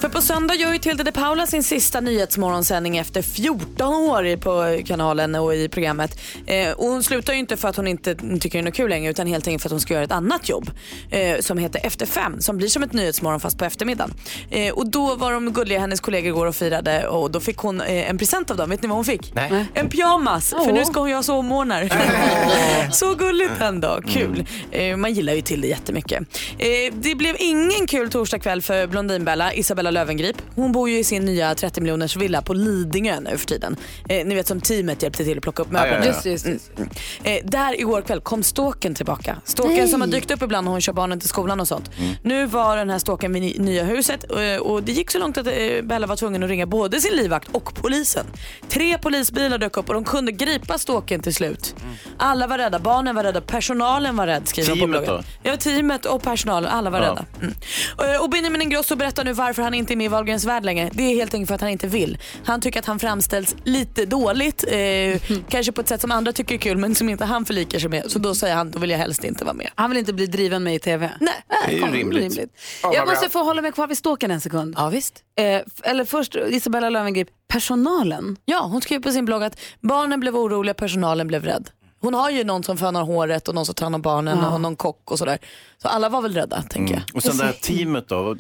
[0.01, 4.83] För på söndag gör ju Tilde de Paula sin sista nyhetsmorgonsändning efter 14 år på
[4.87, 6.21] kanalen och i programmet.
[6.47, 9.11] Eh, och hon slutar ju inte för att hon inte tycker det är kul längre
[9.11, 10.71] utan helt enkelt för att hon ska göra ett annat jobb
[11.11, 14.15] eh, som heter Efter fem som blir som ett nyhetsmorgon fast på eftermiddagen.
[14.51, 17.81] Eh, och då var de gulliga, hennes kollegor igår och firade och då fick hon
[17.81, 18.71] eh, en present av dem.
[18.71, 19.35] Vet ni vad hon fick?
[19.35, 19.67] Nej.
[19.75, 21.89] En pyjamas för nu ska hon göra sovmorgnar.
[22.93, 24.47] så gulligt ändå, kul.
[24.71, 26.23] Eh, man gillar ju till det jättemycket.
[26.59, 30.37] Eh, det blev ingen kul torsdagkväll för Blondinbella, Isabella Löwengrip.
[30.55, 33.77] Hon bor ju i sin nya 30 miljoners villa på Lidingö nu för tiden.
[34.09, 36.07] Eh, ni vet som teamet hjälpte till att plocka upp möblerna.
[36.07, 36.71] Just, just, just.
[36.79, 36.91] Mm.
[37.23, 39.37] Eh, där igår kväll kom ståken tillbaka.
[39.45, 39.89] Ståken Nej.
[39.89, 41.91] som har dykt upp ibland när hon kör barnen till skolan och sånt.
[42.23, 45.39] Nu var den här ståken vid ny- nya huset eh, och det gick så långt
[45.39, 48.27] att eh, Bella var tvungen att ringa både sin livvakt och polisen.
[48.69, 51.75] Tre polisbilar dök upp och de kunde gripa ståken till slut.
[52.19, 55.25] Alla var rädda, barnen var rädda, personalen var rädd skriver de på Teamet bloggen.
[55.43, 55.51] då?
[55.51, 57.05] Ja, teamet och personalen, alla var Ja.
[57.07, 57.25] rädda.
[57.41, 57.55] Mm.
[57.97, 60.91] Och- Och Benjamin Ingrosso berättar nu varför han inte är med i Wahlgrens värld längre.
[60.93, 62.19] Det är helt enkelt för att han inte vill.
[62.45, 66.55] Han tycker att han framställs lite dåligt, eh, kanske på ett sätt som andra tycker
[66.55, 68.11] är kul men som inte han förlikar sig med.
[68.11, 69.71] Så då säger han, då vill jag helst inte vara med.
[69.75, 71.11] Han vill inte bli driven med i TV.
[71.21, 71.33] Nej.
[71.69, 72.51] Det är ju rimligt.
[72.83, 73.31] Ja, vad Jag måste bra.
[73.31, 74.75] få hålla mig kvar vid ståken en sekund.
[74.77, 75.15] Ja visst.
[75.39, 75.61] Eh,
[75.91, 78.37] eller först Isabella Löwengrip, personalen.
[78.45, 81.71] Ja, hon skrev på sin blogg att barnen blev oroliga, personalen blev rädd.
[82.01, 84.61] Hon har ju någon som fönar håret och någon som tar hand om barnen och
[84.61, 85.39] någon kock och sådär.
[85.83, 87.03] Så alla var väl rädda tänker jag.
[87.15, 88.37] Och sen det här teamet då,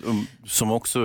[0.46, 1.00] som också...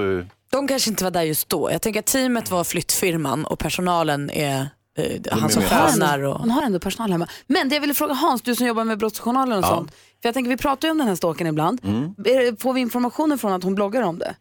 [0.52, 1.72] De kanske inte var där just då.
[1.72, 6.20] Jag tänker att teamet var flyttfirman och personalen är eh, han som fönar.
[6.20, 6.40] Och...
[6.40, 7.28] Hon har ändå personal hemma.
[7.48, 9.68] Men det jag ville fråga Hans, du som jobbar med Brottsjournalen och Ja.
[9.70, 9.92] sånt.
[9.92, 11.82] För jag tänker vi pratar ju om den här ståken ibland.
[11.86, 14.36] Eh, Får vi informationen från att hon bloggar om det?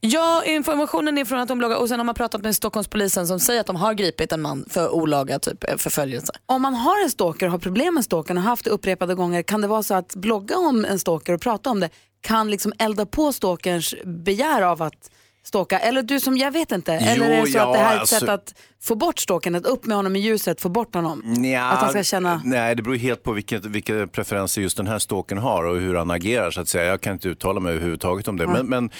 [0.00, 3.40] Ja, informationen är från att de bloggar och sen har man pratat med Stockholmspolisen som
[3.40, 6.32] säger att de har gripit en man för olaga typ eh, förföljelse.
[6.46, 9.14] Om man har en stalker och har problem med stalkern och har haft det upprepade
[9.14, 11.90] gånger, kan det vara så att blogga om en stalker och prata om det
[12.20, 15.10] kan liksom elda på stalkerns begär av att
[15.48, 15.78] ståka?
[15.78, 16.92] Eller du som, jag vet inte.
[16.94, 18.94] Eller Jo, är det så att det ja, här är ett alltså- sätt att få
[18.94, 21.22] bort ståken, att upp med honom i ljuset, få bort honom?
[21.24, 22.42] Nja, Att han ska känna...
[22.44, 25.94] Nej, det beror helt på vilket, vilka preferenser just den här ståken har och hur
[25.94, 26.50] han agerar.
[26.50, 26.84] så att säga.
[26.84, 28.44] Jag kan inte uttala mig överhuvudtaget om det.
[28.44, 28.50] Ja.
[28.50, 28.90] Men, men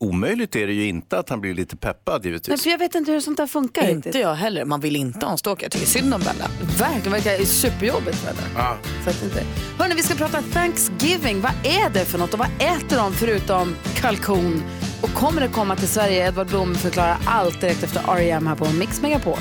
[0.00, 2.62] omöjligt är det ju inte att han blir lite peppad Nej, givetvis.
[2.62, 4.22] för jag vet inte hur sånt där funkar Inte riktigt.
[4.22, 4.64] jag heller.
[4.64, 5.64] Man vill inte ha en stalker.
[5.64, 6.50] Jag tycker synd om Bella.
[6.78, 8.40] Verkligen, verkar superjobbigt för henne.
[8.56, 8.76] Ja.
[9.04, 9.42] Så att inte...
[9.78, 11.40] Hörrni, vi ska prata Thanksgiving.
[11.40, 14.62] Vad är det för något och vad äter de förutom kalkon?
[15.02, 16.28] Och kommer det komma till Sverige?
[16.28, 18.46] Edvard Blom förklarar allt direkt efter R.E.M.
[18.46, 19.38] här på Mix Megapol.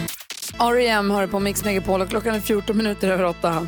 [0.59, 1.11] R.E.M.
[1.11, 3.67] har det på Mix Megapol och klockan är 14 minuter över 8.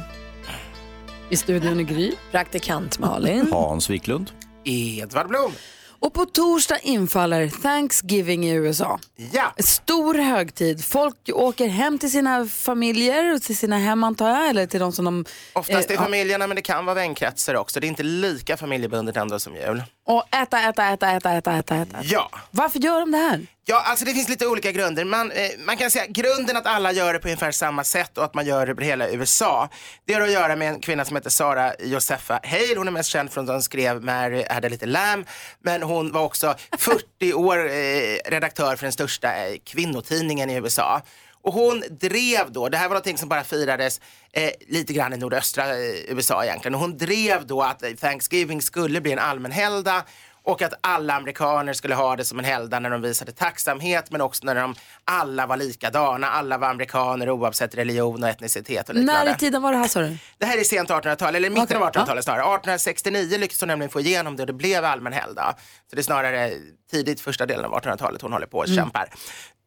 [1.29, 2.11] I studion är Gry.
[2.31, 3.51] Praktikant Malin.
[3.51, 4.31] Hans Wiklund.
[4.65, 5.51] Edvard Blom.
[5.99, 8.99] Och på torsdag infaller Thanksgiving i USA.
[9.31, 9.53] Ja.
[9.57, 10.85] Stor högtid.
[10.85, 14.91] Folk åker hem till sina familjer och till sina hem antar jag, eller till de
[14.91, 15.25] som de...
[15.53, 17.79] Oftast i eh, familjerna men det kan vara vänkretsar också.
[17.79, 19.83] Det är inte lika familjebundet ändå som jul.
[20.07, 21.97] Och äta, äta, äta, äta, äta, äta, äta.
[22.03, 22.29] Ja.
[22.51, 23.45] Varför gör de det här?
[23.67, 25.05] Ja, alltså det finns lite olika grunder.
[25.05, 28.23] Man, eh, man kan säga grunden att alla gör det på ungefär samma sätt och
[28.23, 29.69] att man gör det över hela USA.
[30.05, 32.75] Det har att göra med en kvinna som heter Sara Josefa Hale.
[32.77, 35.27] Hon är mest känd från att hon skrev Mary had a little lamb.
[35.63, 41.01] Men hon var också 40 år eh, redaktör för den största eh, kvinnotidningen i USA.
[41.45, 44.01] Och hon drev då, det här var någonting som bara firades
[44.33, 45.75] eh, lite grann i nordöstra eh,
[46.07, 46.75] USA egentligen.
[46.75, 50.03] Och hon drev då att Thanksgiving skulle bli en allmän helgdag
[50.43, 54.21] och att alla amerikaner skulle ha det som en helgdag när de visade tacksamhet men
[54.21, 54.75] också när de
[55.05, 56.29] alla var likadana.
[56.29, 59.23] Alla var amerikaner oavsett religion och etnicitet och liknande.
[59.23, 60.17] När i tiden var det här sa du?
[60.37, 62.41] Det här är sent 1800-tal, eller mitten Okej, av 1800-talet snarare.
[62.41, 65.55] 1869 lyckades hon nämligen få igenom det och det blev allmän helgdag.
[65.89, 66.51] Så det är snarare
[66.91, 68.75] tidigt första delen av 1800-talet hon håller på och Mm.
[68.77, 69.09] kämpar.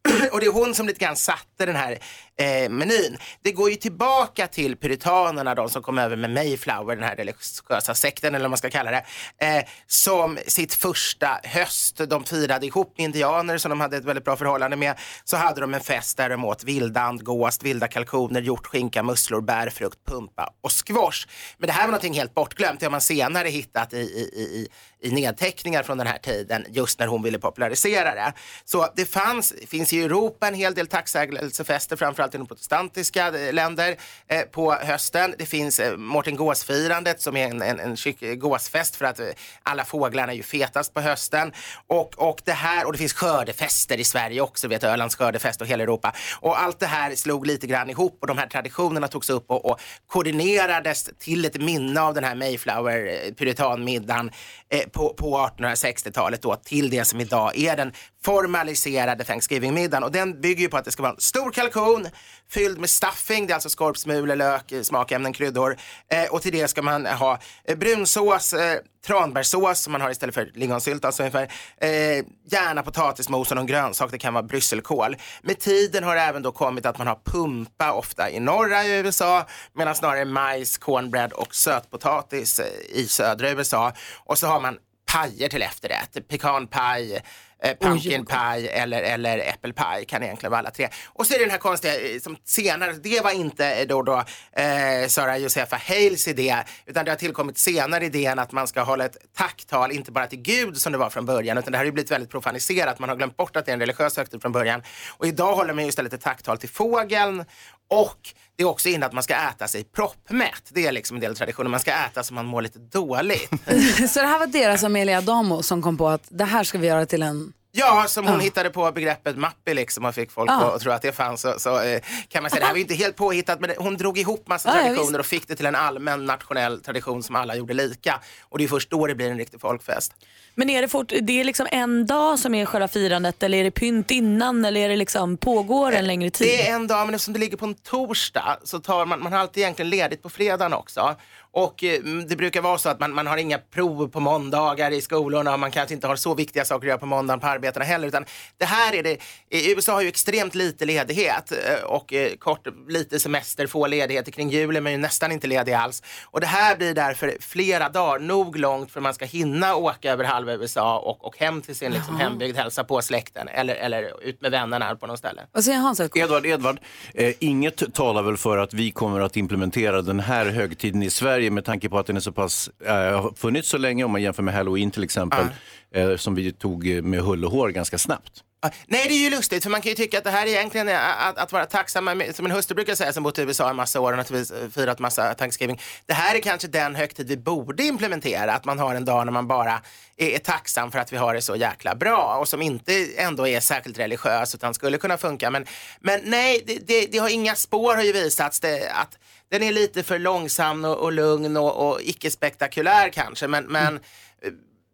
[0.32, 1.98] Och det är hon som lite grann satte den här
[2.38, 3.16] eh, menyn.
[3.42, 7.94] Det går ju tillbaka till puritanerna, de som kom över med Mayflower, den här religiösa
[7.94, 9.04] sekten eller vad man ska kalla det,
[9.46, 12.00] eh, som sitt första höst.
[12.08, 14.98] De firade ihop med indianer som de hade ett väldigt bra förhållande med.
[15.24, 19.70] Så hade de en fest där de åt vilda andgås, vilda kalkoner, hjortskinka, musslor, bär,
[19.70, 21.26] frukt, pumpa och squash.
[21.58, 22.80] Men det här var någonting helt bortglömt.
[22.80, 24.68] Det har man senare hittat i, i, i,
[25.00, 28.32] i nedteckningar från den här tiden just när hon ville popularisera det.
[28.64, 33.52] Så det fanns, finns i Europa en hel del tacksägelsefester, framförallt i de protestantiska eh,
[33.52, 33.96] länder
[34.28, 35.34] eh, på hösten.
[35.38, 39.20] Det finns eh, Mårten Gåsfirandet som är en, en, en kyck- eh, gåsfest för att
[39.20, 39.26] eh,
[39.62, 41.52] alla fåglarna är ju fetast på hösten.
[41.86, 45.66] Och, och det här, och det finns skördefester i Sverige också, vet Ölands skördefest och
[45.66, 46.14] hela Europa.
[46.40, 49.70] Och allt det här slog lite grann ihop och de här traditionerna togs upp och,
[49.70, 54.30] och koordinerades till ett minne av den här Mayflower puritanmiddagen
[54.68, 57.92] eh, på, på 1860-talet då till det som idag är den
[58.24, 60.04] formaliserade Thanksgiving-middagen.
[60.04, 62.06] Och den bygger ju på att det ska vara en stor kalkon
[62.50, 65.76] fylld med stuffing, det är alltså skorpsmulor, lök, eh, smakämnen, kryddor.
[66.12, 70.34] Eh, och till det ska man ha eh, brunsås, eh, tranbärssås som man har istället
[70.34, 71.52] för lingonsylt, alltså ungefär.
[71.80, 75.16] Eh, gärna potatismos och någon grönsak, det kan vara brysselkål.
[75.42, 79.46] Med tiden har det även då kommit att man har pumpa ofta i norra USA
[79.72, 82.66] medan snarare majs, cornbread och sötpotatis eh,
[82.98, 83.92] i södra USA.
[84.24, 84.78] Och så har man
[85.12, 87.22] pajer till efterrätt, pekanpaj,
[87.62, 90.88] eh, pumpkin pie eller, eller äppelpaj kan egentligen vara alla tre.
[91.06, 94.02] Och så är det den här konstiga eh, som senare, det var inte eh, då,
[94.02, 96.56] då eh, Sara Josefa Hales idé
[96.86, 100.42] utan det har tillkommit senare idén att man ska hålla ett tacktal, inte bara till
[100.42, 103.08] Gud som det var från början utan det här har ju blivit väldigt profaniserat, man
[103.08, 104.82] har glömt bort att det är en religiös högtid från början.
[105.08, 107.44] Och idag håller man ju istället ett tacktal till fågeln
[107.88, 110.62] och det är också inne att man ska äta sig proppmätt.
[110.68, 111.70] Det är liksom en del traditioner.
[111.70, 113.50] Man ska äta så man mår lite dåligt.
[114.10, 116.86] Så det här var deras Amelia Adamo som kom på att det här ska vi
[116.86, 117.52] göra till en...
[117.72, 118.40] Ja, som hon Ja.
[118.40, 120.74] hittade på begreppet mappi liksom och fick folk Ja.
[120.74, 121.40] att tro att det fanns.
[121.40, 123.96] Så, så eh, kan man säga, det här var ju inte helt påhittat men hon
[123.96, 127.36] drog ihop massa Ja, ja, traditioner och fick det till en allmän nationell tradition som
[127.36, 128.20] alla gjorde lika.
[128.42, 130.12] Och det är först då det blir en riktig folkfest.
[130.54, 133.64] Men är det, fort, det är liksom en dag som är själva firandet eller är
[133.64, 136.48] det pynt innan eller är det liksom, pågår en längre tid?
[136.48, 139.32] Det är en dag, men eftersom det ligger på en torsdag så tar man, man
[139.32, 141.16] har alltid egentligen ledigt på fredagen också.
[141.52, 145.00] Och eh, det brukar vara så att man, man har inga prov på måndagar i
[145.00, 147.84] skolorna och man kanske inte har så viktiga saker att göra på måndagen på arbetena
[147.84, 148.08] heller.
[148.08, 148.24] Utan
[148.58, 149.18] det här är det,
[149.50, 154.50] USA har ju extremt lite ledighet eh, och eh, kort, lite semester, få ledigheter kring
[154.50, 156.02] jul är man ju nästan inte ledig alls.
[156.24, 160.24] Och det här blir därför flera dagar, nog långt för man ska hinna åka över
[160.24, 164.40] halva USA och, och hem till sin liksom, hembygd, hälsa på släkten eller, eller ut
[164.40, 165.42] med vännerna på något ställe.
[165.52, 166.00] Vad säger Hans?
[166.00, 166.78] Edvard, Edvard
[167.14, 171.37] eh, inget talar väl för att vi kommer att implementera den här högtiden i Sverige
[171.50, 174.22] med tanke på att den är så pass, eh, har funnits så länge om man
[174.22, 175.46] jämför med halloween till exempel,
[175.94, 178.44] eh, som vi tog med hull och hår ganska snabbt.
[178.62, 181.28] Nej, det är ju lustigt, för man kan ju tycka att det här egentligen är
[181.28, 184.00] att, att vara tacksam, som en hustru brukar säga som bott i USA en massa
[184.00, 185.80] år och naturligtvis eh, firat massa Thanksgiving.
[186.06, 189.32] Det här är kanske den högtid vi borde implementera, att man har en dag när
[189.32, 189.82] man bara
[190.16, 193.48] är, är tacksam för att vi har det så jäkla bra och som inte ändå
[193.48, 195.50] är särskilt religiös utan skulle kunna funka.
[195.50, 195.66] Men,
[196.00, 199.18] men nej, det, det, det har inga spår har ju visats det, att
[199.50, 204.02] den är lite för långsam och, och lugn och, och icke-spektakulär kanske, men, men mm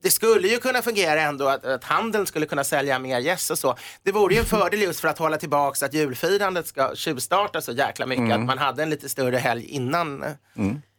[0.05, 3.59] det skulle ju kunna fungera ändå att, att handeln skulle kunna sälja mer gäss och
[3.59, 3.77] så.
[4.03, 7.73] Det vore ju en fördel just för att hålla tillbaks att julfirandet ska tjuvstarta så
[7.73, 8.41] jäkla mycket, Mm.
[8.41, 10.25] att man hade en lite större helg innan.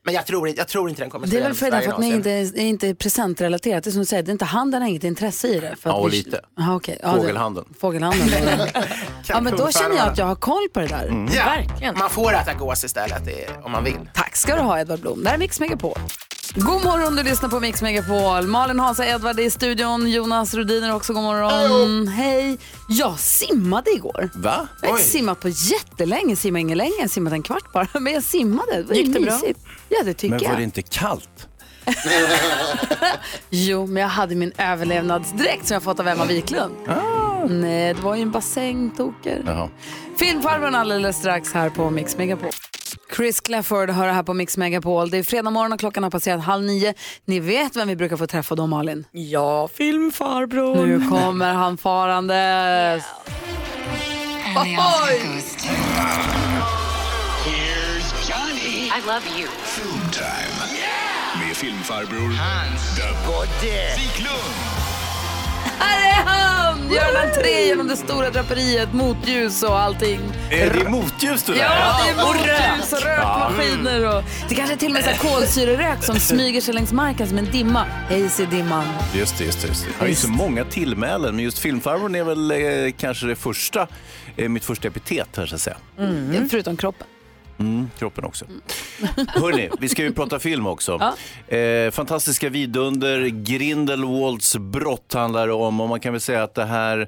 [0.06, 2.00] Men jag tror, inte- jag tror inte den kommer Det är väl för, därför att
[2.00, 3.84] ni Sverige inte är, är inte presentrelaterat.
[3.84, 5.76] Det är som du säger, det är inte handeln har inget intresse i det.
[5.82, 6.42] För Ja, att och vi- lite.
[6.60, 7.00] Aha, okej.
[7.04, 7.68] Ja, det- Fågelhandeln.
[7.80, 8.30] Fågelhandeln.
[9.28, 11.10] ja, men då känner jag att jag har koll på det där.
[11.10, 11.42] någonsin.
[11.82, 14.10] Ja, man får äta gås istället det- om man vill.
[14.14, 15.24] Tack ska du ha Edvard Blom.
[15.24, 15.98] Det här är Mix Megapol.
[16.54, 18.48] God morgon, du lyssnar på Mix Megapol.
[18.48, 20.10] Malin Hansa Edvard är i studion.
[20.12, 22.08] Jonas Rhodiner också, god morgon.
[22.08, 22.58] Hej.
[22.90, 24.30] Jag simmade igår.
[24.36, 24.68] Va?
[24.82, 27.88] Jag har inte simmat på jättelänge, simmade ingen länge, jag simmat en kvart bara.
[28.00, 29.40] Men jag simmade, det Gick det bra?
[29.90, 30.58] Ja, det tycker Men var jag.
[30.58, 31.48] det inte kallt?
[33.50, 36.74] Jo, men jag hade min överlevnadsdräkt som jag fått av Emma Wiklund.
[37.50, 39.70] Nej, det var ju en bassäng, toker.
[40.18, 42.50] Filmfarbrorn alldeles strax här på Mix Megapol.
[43.16, 45.10] Chris Clafford hör här på Mix Megapol.
[45.10, 46.94] Det är fredag morgon och klockan har passerat halv nio.
[47.26, 49.06] Ni vet vem vi brukar få träffa då, Malin?
[49.12, 50.86] Ja, filmfarbror.
[50.86, 53.04] Nu kommer han farandes.
[54.58, 55.44] Oj!
[58.98, 59.48] I love you.
[59.64, 60.56] Filmtime.
[61.40, 64.75] Med filmfarbror Hans the Wiklund.
[65.80, 66.92] Här är han!
[66.94, 70.20] Gör en entré genom det stora draperiet, motljus och allting.
[70.52, 71.62] Är det motljus du där?
[71.62, 74.18] Ja, det är och motljus och rökmaskiner.
[74.18, 77.28] Och det kanske är till och med så här kolsyrerök som smyger sig längs marken
[77.28, 77.86] som en dimma.
[78.10, 78.86] Hej, se dimman.
[79.14, 79.68] Just det, just det.
[79.68, 79.92] Just det.
[79.98, 83.88] Jag har ju så många tillmälen, men just filmfarbrorn är väl eh, kanske det första,
[84.38, 85.78] eh, mitt första epitet här så att säga.
[86.00, 86.50] Mm.
[86.50, 87.08] Förutom kroppen.
[87.58, 88.46] Mm, kroppen också.
[89.28, 91.14] Hörni, vi ska ju prata film också.
[91.48, 96.66] Eh, fantastiska vidunder, Grindelwalds brott handlar det om och man kan väl säga att det
[96.66, 97.08] här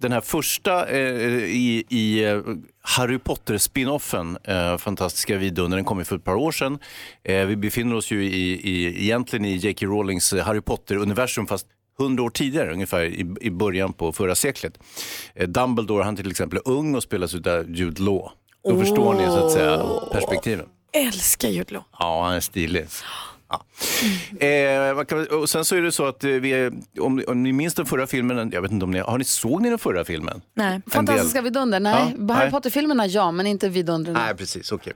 [0.00, 0.98] den här första eh,
[1.44, 2.40] i, i eh,
[2.80, 6.78] Harry Potter-spinoffen, eh, Fantastiska vidundern, den kom ju för ett par år sedan.
[7.22, 9.86] Eh, vi befinner oss ju i, i, egentligen i J.K.
[9.86, 11.66] Rowlings eh, Harry Potter-universum fast
[11.98, 14.78] hundra år tidigare, ungefär i, i början på förra seklet.
[15.34, 18.30] Eh, Dumbledore, han till exempel är ung och spelas av Jude Law.
[18.68, 20.66] Då förstår ni så att säga perspektiven.
[20.92, 21.80] Älskar Jude.
[21.98, 22.86] Ja, han är stilig.
[23.48, 23.64] Ja.
[24.46, 27.86] Eh, och sen så är det så att eh, vi om, om ni minns den
[27.86, 30.40] förra filmen, jag vet inte om ni, har ni såg ni den förra filmen?
[30.54, 30.80] Nej.
[30.86, 31.80] Fantastiska vidunder?
[31.80, 32.14] Nej.
[32.28, 32.50] Ja, Harry.
[32.50, 34.14] Potter-filmerna ja, men inte vidundren.
[34.14, 34.72] Nej, precis.
[34.72, 34.92] okej.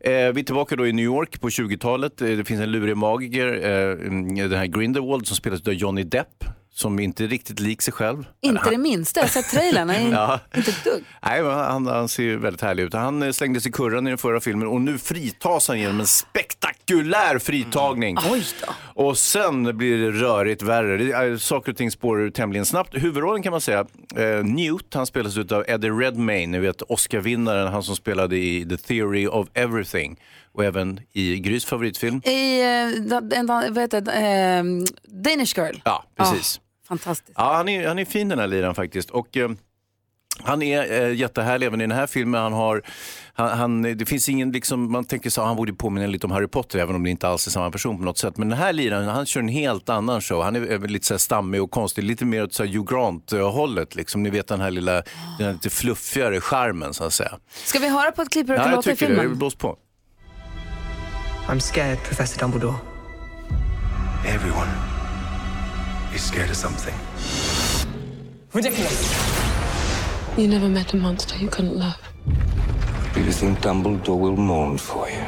[0.00, 2.22] Eh, vi är tillbaka då i New York på 20-talet.
[2.22, 6.02] Eh, det finns en lurig magiker, eh, mm, den här Grindelwald som spelas av Johnny
[6.02, 6.44] Depp,
[6.78, 8.24] som inte är riktigt lik sig själv.
[8.40, 9.20] Inte det minsta.
[9.20, 9.90] Jag har sett trailern.
[10.12, 10.40] Ja.
[10.56, 11.04] Inte ett dugg.
[11.26, 12.94] Nej, han, han ser väldigt härlig ut.
[12.94, 16.06] Han eh, slängdes i kurran i den förra filmen och nu fritas han genom en
[16.06, 18.16] spektakulär fritagning.
[18.30, 18.72] Oj då.
[19.02, 20.96] Och sen blir det rörigt värre.
[20.96, 22.94] Det är, saker och ting spårar ur tämligen snabbt.
[22.94, 27.82] Huvudrollen kan man säga, eh, Newt, han spelas av Eddie Redmayne, ni vet Oscar-vinnaren, han
[27.82, 30.20] som spelade i The Theory of Everything
[30.52, 32.22] och även i Grys favoritfilm.
[32.24, 34.12] I, eh, da- vad heter det?
[34.12, 34.64] Eh,
[35.22, 35.76] Danish Girl.
[35.84, 36.60] Ja, precis.
[36.88, 37.32] Fantastiskt.
[37.36, 39.10] Ja, han är, han är fin den här liran faktiskt.
[39.10, 39.48] Och, eh,
[40.44, 42.42] han är eh, jättehärlig även i den här filmen.
[42.42, 42.82] Han har,
[43.34, 46.46] han, han, det finns ingen, liksom, man tänker så han borde påminna lite om Harry
[46.48, 48.36] Potter även om det inte alls är samma person på något sätt.
[48.36, 50.42] Men den här liran, han kör en helt annan show.
[50.42, 52.92] Han är, är lite så här stammig och konstig, lite mer åt så här Hugh
[52.94, 53.94] Grant-hållet.
[53.94, 54.22] Liksom.
[54.22, 54.92] Ni vet den här lilla,
[55.38, 57.38] den här lite fluffigare charmen så att säga.
[57.64, 59.20] Ska vi höra på ett klipp hur det Ja, kan jag låta i tycker det.
[59.20, 59.38] filmen?
[59.38, 59.76] Blås på.
[61.48, 62.74] I'm scared, Professor Dumbledore.
[64.28, 64.95] Everyone
[66.16, 66.94] is scared of something.
[68.52, 69.14] Ridiculous.
[70.38, 71.96] You never met a monster you couldn't love.
[73.14, 75.24] Do you think Dumbledore will mourn for you?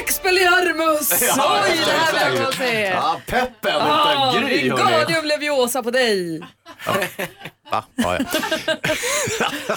[0.00, 1.22] Expelliarmus!
[1.36, 2.32] Ja, Oj, det här exakt.
[2.32, 2.82] vill jag se!
[2.82, 4.62] Ja, peppen Ah, utan Gry, hörni.
[4.62, 6.40] Wingardium Leviosa på dig!
[7.72, 7.84] Va?
[7.94, 9.76] Ja, ja.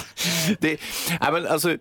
[0.60, 0.80] det,
[1.20, 1.76] nej, men alltså, eh,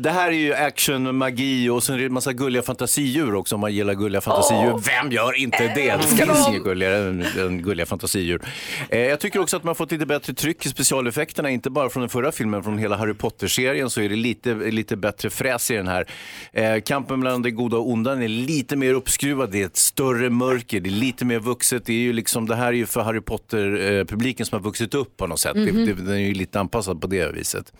[0.00, 3.54] det här är ju action, magi och sen är det en massa gulliga fantasidjur också
[3.54, 4.72] om man gillar gulliga fantasidjur.
[4.72, 4.80] Åh.
[4.86, 5.72] Vem gör inte det?
[5.74, 8.42] Det älskar finns inget gulligare än, än gulliga fantasidjur.
[8.88, 12.00] Eh, jag tycker också att man fått lite bättre tryck i specialeffekterna, inte bara från
[12.00, 15.74] den förra filmen, från hela Harry Potter-serien så är det lite, lite bättre fräs i
[15.74, 16.06] den här.
[16.52, 20.30] Eh, kampen mellan det goda och onda är lite mer uppskruvad, det är ett större
[20.30, 21.86] mörker, det är lite mer vuxet.
[21.86, 25.07] Det, är ju liksom, det här är ju för Harry Potter-publiken som har vuxit upp
[25.08, 25.56] upp på något sätt.
[25.56, 25.84] Mhm.
[25.86, 27.72] Det, det, den är ju lite anpassad på det viset.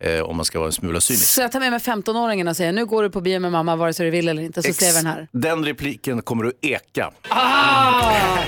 [0.00, 1.24] Eh, om man ska vara en smula cynisk.
[1.24, 3.76] Så jag tar med mig 15-åringen och säger nu går du på bio med mamma
[3.76, 4.62] vare sig du vill eller inte.
[4.62, 5.28] Så vi den här.
[5.32, 7.10] Den repliken kommer att eka.
[7.28, 8.38] Ah!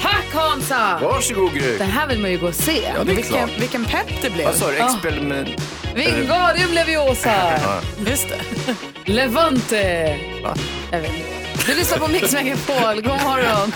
[0.00, 0.98] Tack Hansa!
[1.02, 1.78] Varsågod Gry.
[1.78, 2.82] Det här vill man ju gå och se.
[2.96, 3.60] Ja, det är vilken, klart.
[3.60, 4.46] vilken pepp det blev.
[4.46, 4.76] Vad sa du?
[4.76, 5.48] Experiment...
[5.94, 7.60] Wingardium Leviosa!
[8.06, 8.74] Just det.
[9.12, 10.16] Levante!
[10.90, 11.66] Jag vet inte.
[11.66, 12.94] Du lyssnar på Mix Megapol.
[12.94, 13.72] God morgon!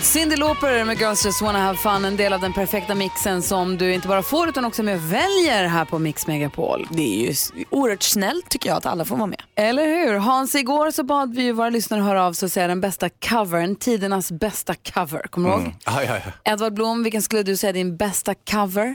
[0.00, 3.76] Cyndi Lauper med Girls Just Wanna Have Fun, en del av den perfekta mixen som
[3.78, 6.86] du inte bara får utan också med väljer här på Mix Megapol.
[6.90, 9.42] Det är ju oerhört snällt tycker jag att alla får vara med.
[9.54, 10.14] Eller hur?
[10.18, 13.08] Hans, igår så bad vi ju våra lyssnare höra av sig och säga den bästa
[13.08, 15.22] covern, tidernas bästa cover.
[15.30, 15.62] Kommer du ihåg?
[15.62, 15.74] Mm.
[15.86, 16.52] Ja, ja.
[16.52, 18.94] Edvard Blom, vilken skulle du säga är din bästa cover?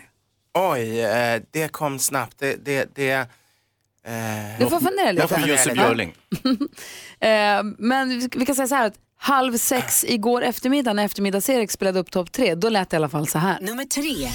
[0.54, 2.36] Oj, eh, det kom snabbt.
[2.40, 3.26] Det, det, det, eh,
[4.60, 5.24] Du får fundera lite.
[5.24, 6.14] Jag får Jussi Björling.
[7.24, 8.94] Eh, men vi- vi kan säga så här att
[9.24, 13.10] halv sex igår eftermiddag när eftermiddags-Erik spelade upp topp tre, då lät det i alla
[13.10, 13.58] fall så här.
[13.62, 14.30] Nummer tre.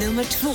[0.00, 0.54] Nummer två.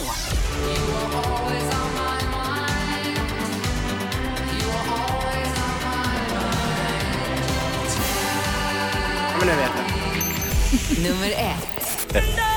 [9.31, 11.03] ja, men nu vet jag.
[11.03, 12.53] Nummer ett.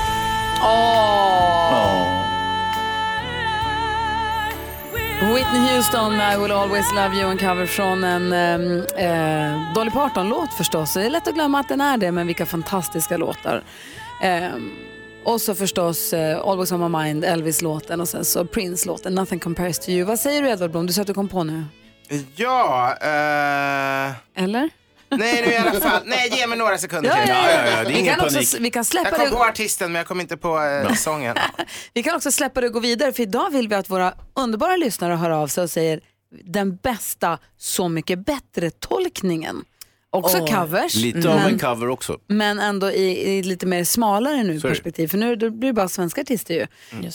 [5.35, 9.91] Whitney Houston med I will always love you, en cover från en ehm, eh, Dolly
[9.91, 10.93] Parton-låt förstås.
[10.93, 13.63] Det är lätt att glömma att den är det, men vilka fantastiska låtar.
[14.21, 14.71] Ehm,
[15.25, 19.79] och så förstås eh, Always on my mind, Elvis-låten och sen så Prince-låten Nothing compares
[19.79, 20.05] to you.
[20.05, 20.87] Vad säger du Edvard Blom?
[20.87, 21.63] Du sa att du kom på nu.
[22.35, 24.43] Ja, eh...
[24.43, 24.69] Eller?
[25.11, 26.01] Nej, nu i alla fall.
[26.05, 27.29] Nej, ge mig några sekunder Ja, till.
[27.29, 28.47] ja, ja, ja, det är Vi ingen kan också panik.
[28.47, 30.93] s- vi kan släppa Jag kom det- på artisten, men jag kom inte på eh,
[30.93, 31.35] sången.
[31.93, 34.75] Vi kan också släppa det och gå vidare, för idag vill vi att våra underbara
[34.75, 35.99] lyssnare hör av sig och säger
[36.45, 39.65] den bästa Så mycket bättre-tolkningen.
[40.13, 40.95] Också covers.
[40.95, 42.19] Lite av men- en cover också.
[42.27, 44.75] Men ändå i, i lite mer smalare nu Så är det.
[44.75, 45.07] perspektiv.
[45.07, 46.67] För nu då blir det bara svenska artister ju.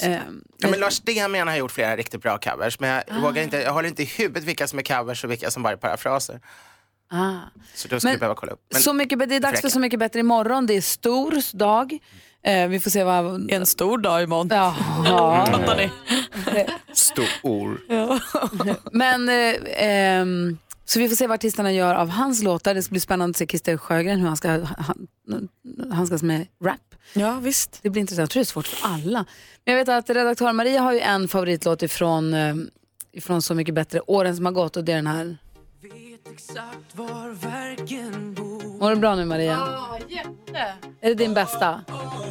[0.02, 3.20] Ehm, Ja, men Lars Stenman har gjort flera riktigt bra covers, men jag, Ah.
[3.20, 5.72] vågar inte, jag håller inte i huvudet vilka som är covers och vilka som bara
[5.72, 6.40] är parafraser.
[7.10, 7.34] Ah.
[7.74, 8.60] Så då skulle Men behöva kolla upp.
[8.72, 9.68] Men- så mycket, det är dags för.
[9.68, 10.66] Så mycket bättre imorgon.
[10.66, 11.98] Det är stor dag.
[12.42, 13.50] Eh, vi får se vad...
[13.50, 14.48] En stor dag imorgon.
[14.50, 14.74] Ja.
[15.50, 15.90] Fattar ni?
[16.92, 17.80] Stor.
[18.96, 22.74] Men, eh, ehm, så vi får se vad artisterna gör av hans låtar.
[22.74, 25.08] Det ska bli spännande att se Christer Sjögren hur han ska han,
[25.92, 26.80] handskas med rap.
[27.12, 27.78] Ja, visst.
[27.82, 28.22] Det blir intressant.
[28.22, 29.24] Jag tror det är svårt för alla.
[29.64, 32.54] Men jag vet att redaktör Maria har ju en favoritlåt ifrån, eh,
[33.12, 35.38] ifrån Så mycket bättre, åren som har gått och det är den här.
[38.80, 39.52] Mår du bra nu Maria?
[39.52, 40.74] Ja, jätte.
[41.00, 41.80] Är det din bästa?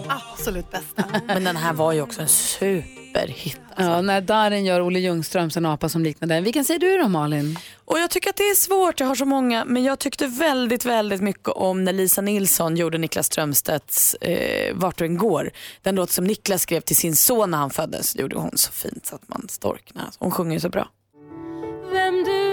[0.08, 1.04] Absolut bästa.
[1.28, 3.60] Men den här var ju också en superhit.
[3.78, 6.43] Ja, när Darin gör Olle Ljungströms en apa som liknar den.
[6.43, 7.60] Vilken säger du då Malin?
[7.86, 10.86] Och jag tycker att det är svårt, jag har så många, men jag tyckte väldigt,
[10.86, 15.52] väldigt mycket om när Lisa Nilsson gjorde Niklas Strömstedts eh, Vart du än går.
[15.82, 19.06] Den låt som Niklas skrev till sin son när han föddes gjorde hon så fint
[19.06, 20.06] så att man storknar.
[20.20, 20.89] Hon sjunger ju så bra.
[21.91, 22.45] Vem du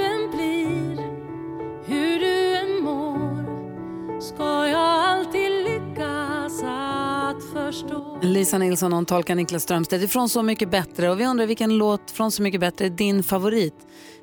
[8.22, 12.10] Lisa Nilsson hon tolkar Niklas Strömstedt ifrån Så mycket bättre och vi undrar vilken låt
[12.10, 13.74] från Så mycket bättre är din favorit?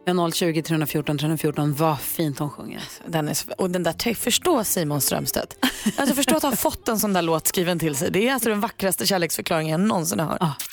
[0.05, 1.73] Vi har 020 314 314.
[1.73, 2.83] Vad fint hon sjunger.
[3.07, 5.65] Den är, och den där, förstå Simon Strömstedt.
[5.97, 8.11] Alltså förstå att ha fått en sån där låt skriven till sig.
[8.11, 10.63] Det är alltså den vackraste kärleksförklaringen jag någonsin har hört.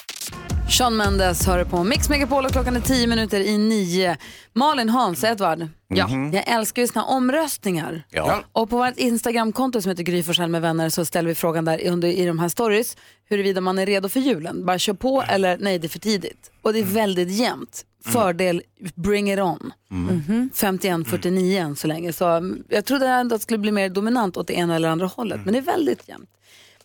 [0.70, 4.16] Sean Mendes hör på Mix Megapol och klockan är 10 minuter i nio.
[4.52, 5.68] Malin, Hans, Edvard.
[5.88, 6.08] Ja.
[6.08, 6.32] Mhm.
[6.32, 8.02] Jag älskar ju såna omröstningar.
[8.10, 8.42] Ja.
[8.52, 11.88] Och på vårt Instagramkonto som heter Gry Forssell med vänner så ställer vi frågan där
[11.88, 12.96] under, i de här stories
[13.28, 14.66] huruvida man är redo för julen.
[14.66, 16.50] Bara kör på eller nej det är för tidigt.
[16.62, 17.84] Och det är väldigt jämnt.
[18.04, 18.62] Fördel,
[18.94, 19.72] bring it on.
[19.90, 20.50] Mm.
[20.54, 22.12] 51-49 än så länge.
[22.12, 24.88] Så mm, jag trodde ändå att det skulle bli mer dominant åt det ena eller
[24.88, 25.40] andra hållet.
[25.44, 26.30] Men det är väldigt jämnt.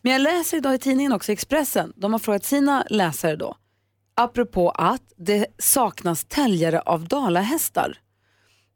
[0.02, 1.94] Men jag läser idag i tidningen också, Expressen.
[1.96, 3.56] De har frågat sina läsare då.
[4.24, 7.98] Apropå att det saknas täljare av dalahästar.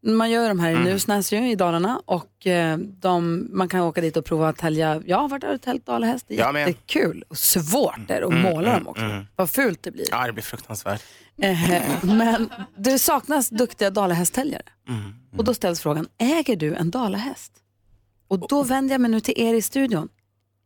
[0.04, 0.84] Man gör de här i Mm.
[0.84, 5.02] Nusnäs ju, i Dalarna och eh, de, man kan åka dit och prova att tälja.
[5.06, 6.26] Jag har varit där och täljt dalahäst.
[6.28, 7.24] Det är Jag jättekul.
[7.28, 9.04] Och svårt är det att Mm, måla mm, dem också.
[9.04, 9.26] mm.
[9.36, 10.06] Vad fult det blir.
[10.12, 11.04] Ja, det blir fruktansvärt.
[11.42, 11.60] Eh,
[12.04, 14.64] men det saknas duktiga dalahästtäljare.
[14.90, 15.14] Mm.
[15.38, 17.52] Och då ställs frågan, äger du en dalahäst?
[18.28, 20.10] Och då vänder jag mig nu till er i studion.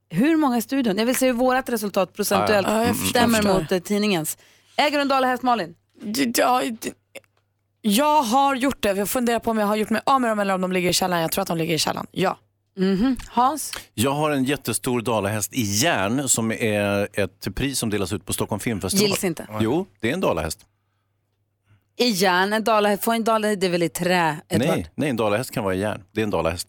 [0.10, 0.98] Hur många i studion?
[0.98, 2.94] Jag vill se hur vårt resultat procentuellt Ja, ja.
[2.94, 4.38] Förstår, stämmer mot eh, tidningens.
[4.80, 5.76] Äger du en dalahäst Malin?
[6.38, 6.62] Ja,
[7.82, 8.94] jag har gjort det.
[8.94, 10.90] Jag funderar på om jag har gjort mig av med dem eller om de ligger
[10.90, 11.22] i källaren.
[11.22, 12.08] Jag tror att de ligger i källaren.
[12.12, 12.38] Ja.
[12.78, 13.18] Mhm.
[13.30, 13.74] Hans?
[13.94, 18.34] Jag har en jättestor dalahäst i järn som är ett pris som delas ut på
[18.34, 19.08] Stockholm Filmfestival.
[19.08, 19.48] Gills inte.
[19.60, 20.66] Jo, det är en dalahäst.
[21.98, 24.38] I järn, en dalahäst, får en dalahäst, det är väl i trä?
[24.50, 24.68] Edvard?
[24.70, 26.04] Nej, nej, en dalahäst kan vara i järn.
[26.12, 26.68] Det är en dalahäst.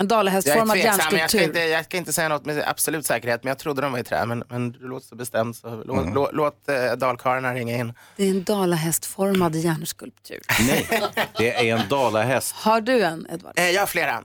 [0.00, 3.48] En dalahästformad men jag ska, inte, jag ska inte säga något med absolut säkerhet, men
[3.48, 4.26] jag trodde de var i trä.
[4.26, 6.14] Men, men du låter så bestämd, så låt, Mm.
[6.14, 7.92] låt, låt eh, dalkarlarna ringa in.
[8.16, 10.40] Det är en dalahästformad järnskulptur.
[10.66, 10.86] Nej,
[11.38, 12.54] det är en dalahäst.
[12.54, 13.58] Har du en, Edvard?
[13.58, 14.22] Eh, jag har flera.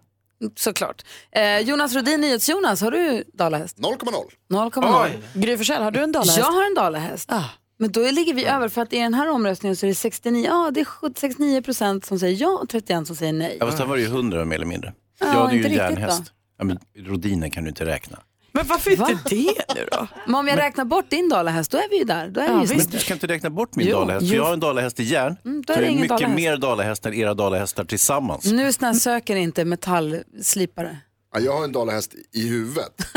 [0.55, 1.01] Såklart.
[1.31, 3.77] Eh, Jonas Rodin, NyhetsJonas, har du dalahäst?
[3.77, 5.09] 0,0 0,0.
[5.33, 6.37] Gry Forssell, har du en dalahäst?
[6.37, 7.31] Jag har en dalahäst.
[7.77, 10.45] Men då ligger vi över för att i den här omröstningen så är det 69,
[10.45, 13.57] ja, det är 69 procent som säger ja och 31 som säger nej.
[13.59, 14.93] Ja, fast sen var det ju hundra mer eller mindre.
[15.19, 16.23] Ja, jag hade ju en järnhäst.
[16.57, 18.19] Ja, men rodinen kan du inte räkna.
[18.51, 19.09] Men varför Va?
[19.11, 20.07] inte det nu då?
[20.25, 22.27] Men om jag räknar bort din dalahäst, då är vi ju där.
[22.27, 24.45] Då är vi ju Men du ska inte räkna bort min Jo, dalahäst, för jag
[24.45, 25.35] har en dalahäst i järn.
[25.45, 26.35] Mm, då är det det är ingen mycket dalahäst.
[26.35, 28.45] mer dalahäst än era dalahästar tillsammans.
[28.45, 30.97] Nu snä söker inte metallslipare.
[31.33, 33.07] Ja, jag har en dalahäst i huvudet.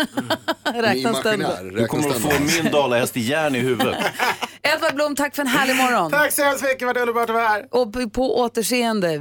[0.75, 1.39] Räknas den?
[1.75, 2.33] Du kommer att få
[2.63, 3.97] min dalahäst i järn i huvudet.
[4.63, 6.11] Edvard Blom, tack för en härlig morgon.
[6.11, 7.67] Tack så hemskt mycket, vad underbart att vara här.
[7.71, 9.21] Och på återseende.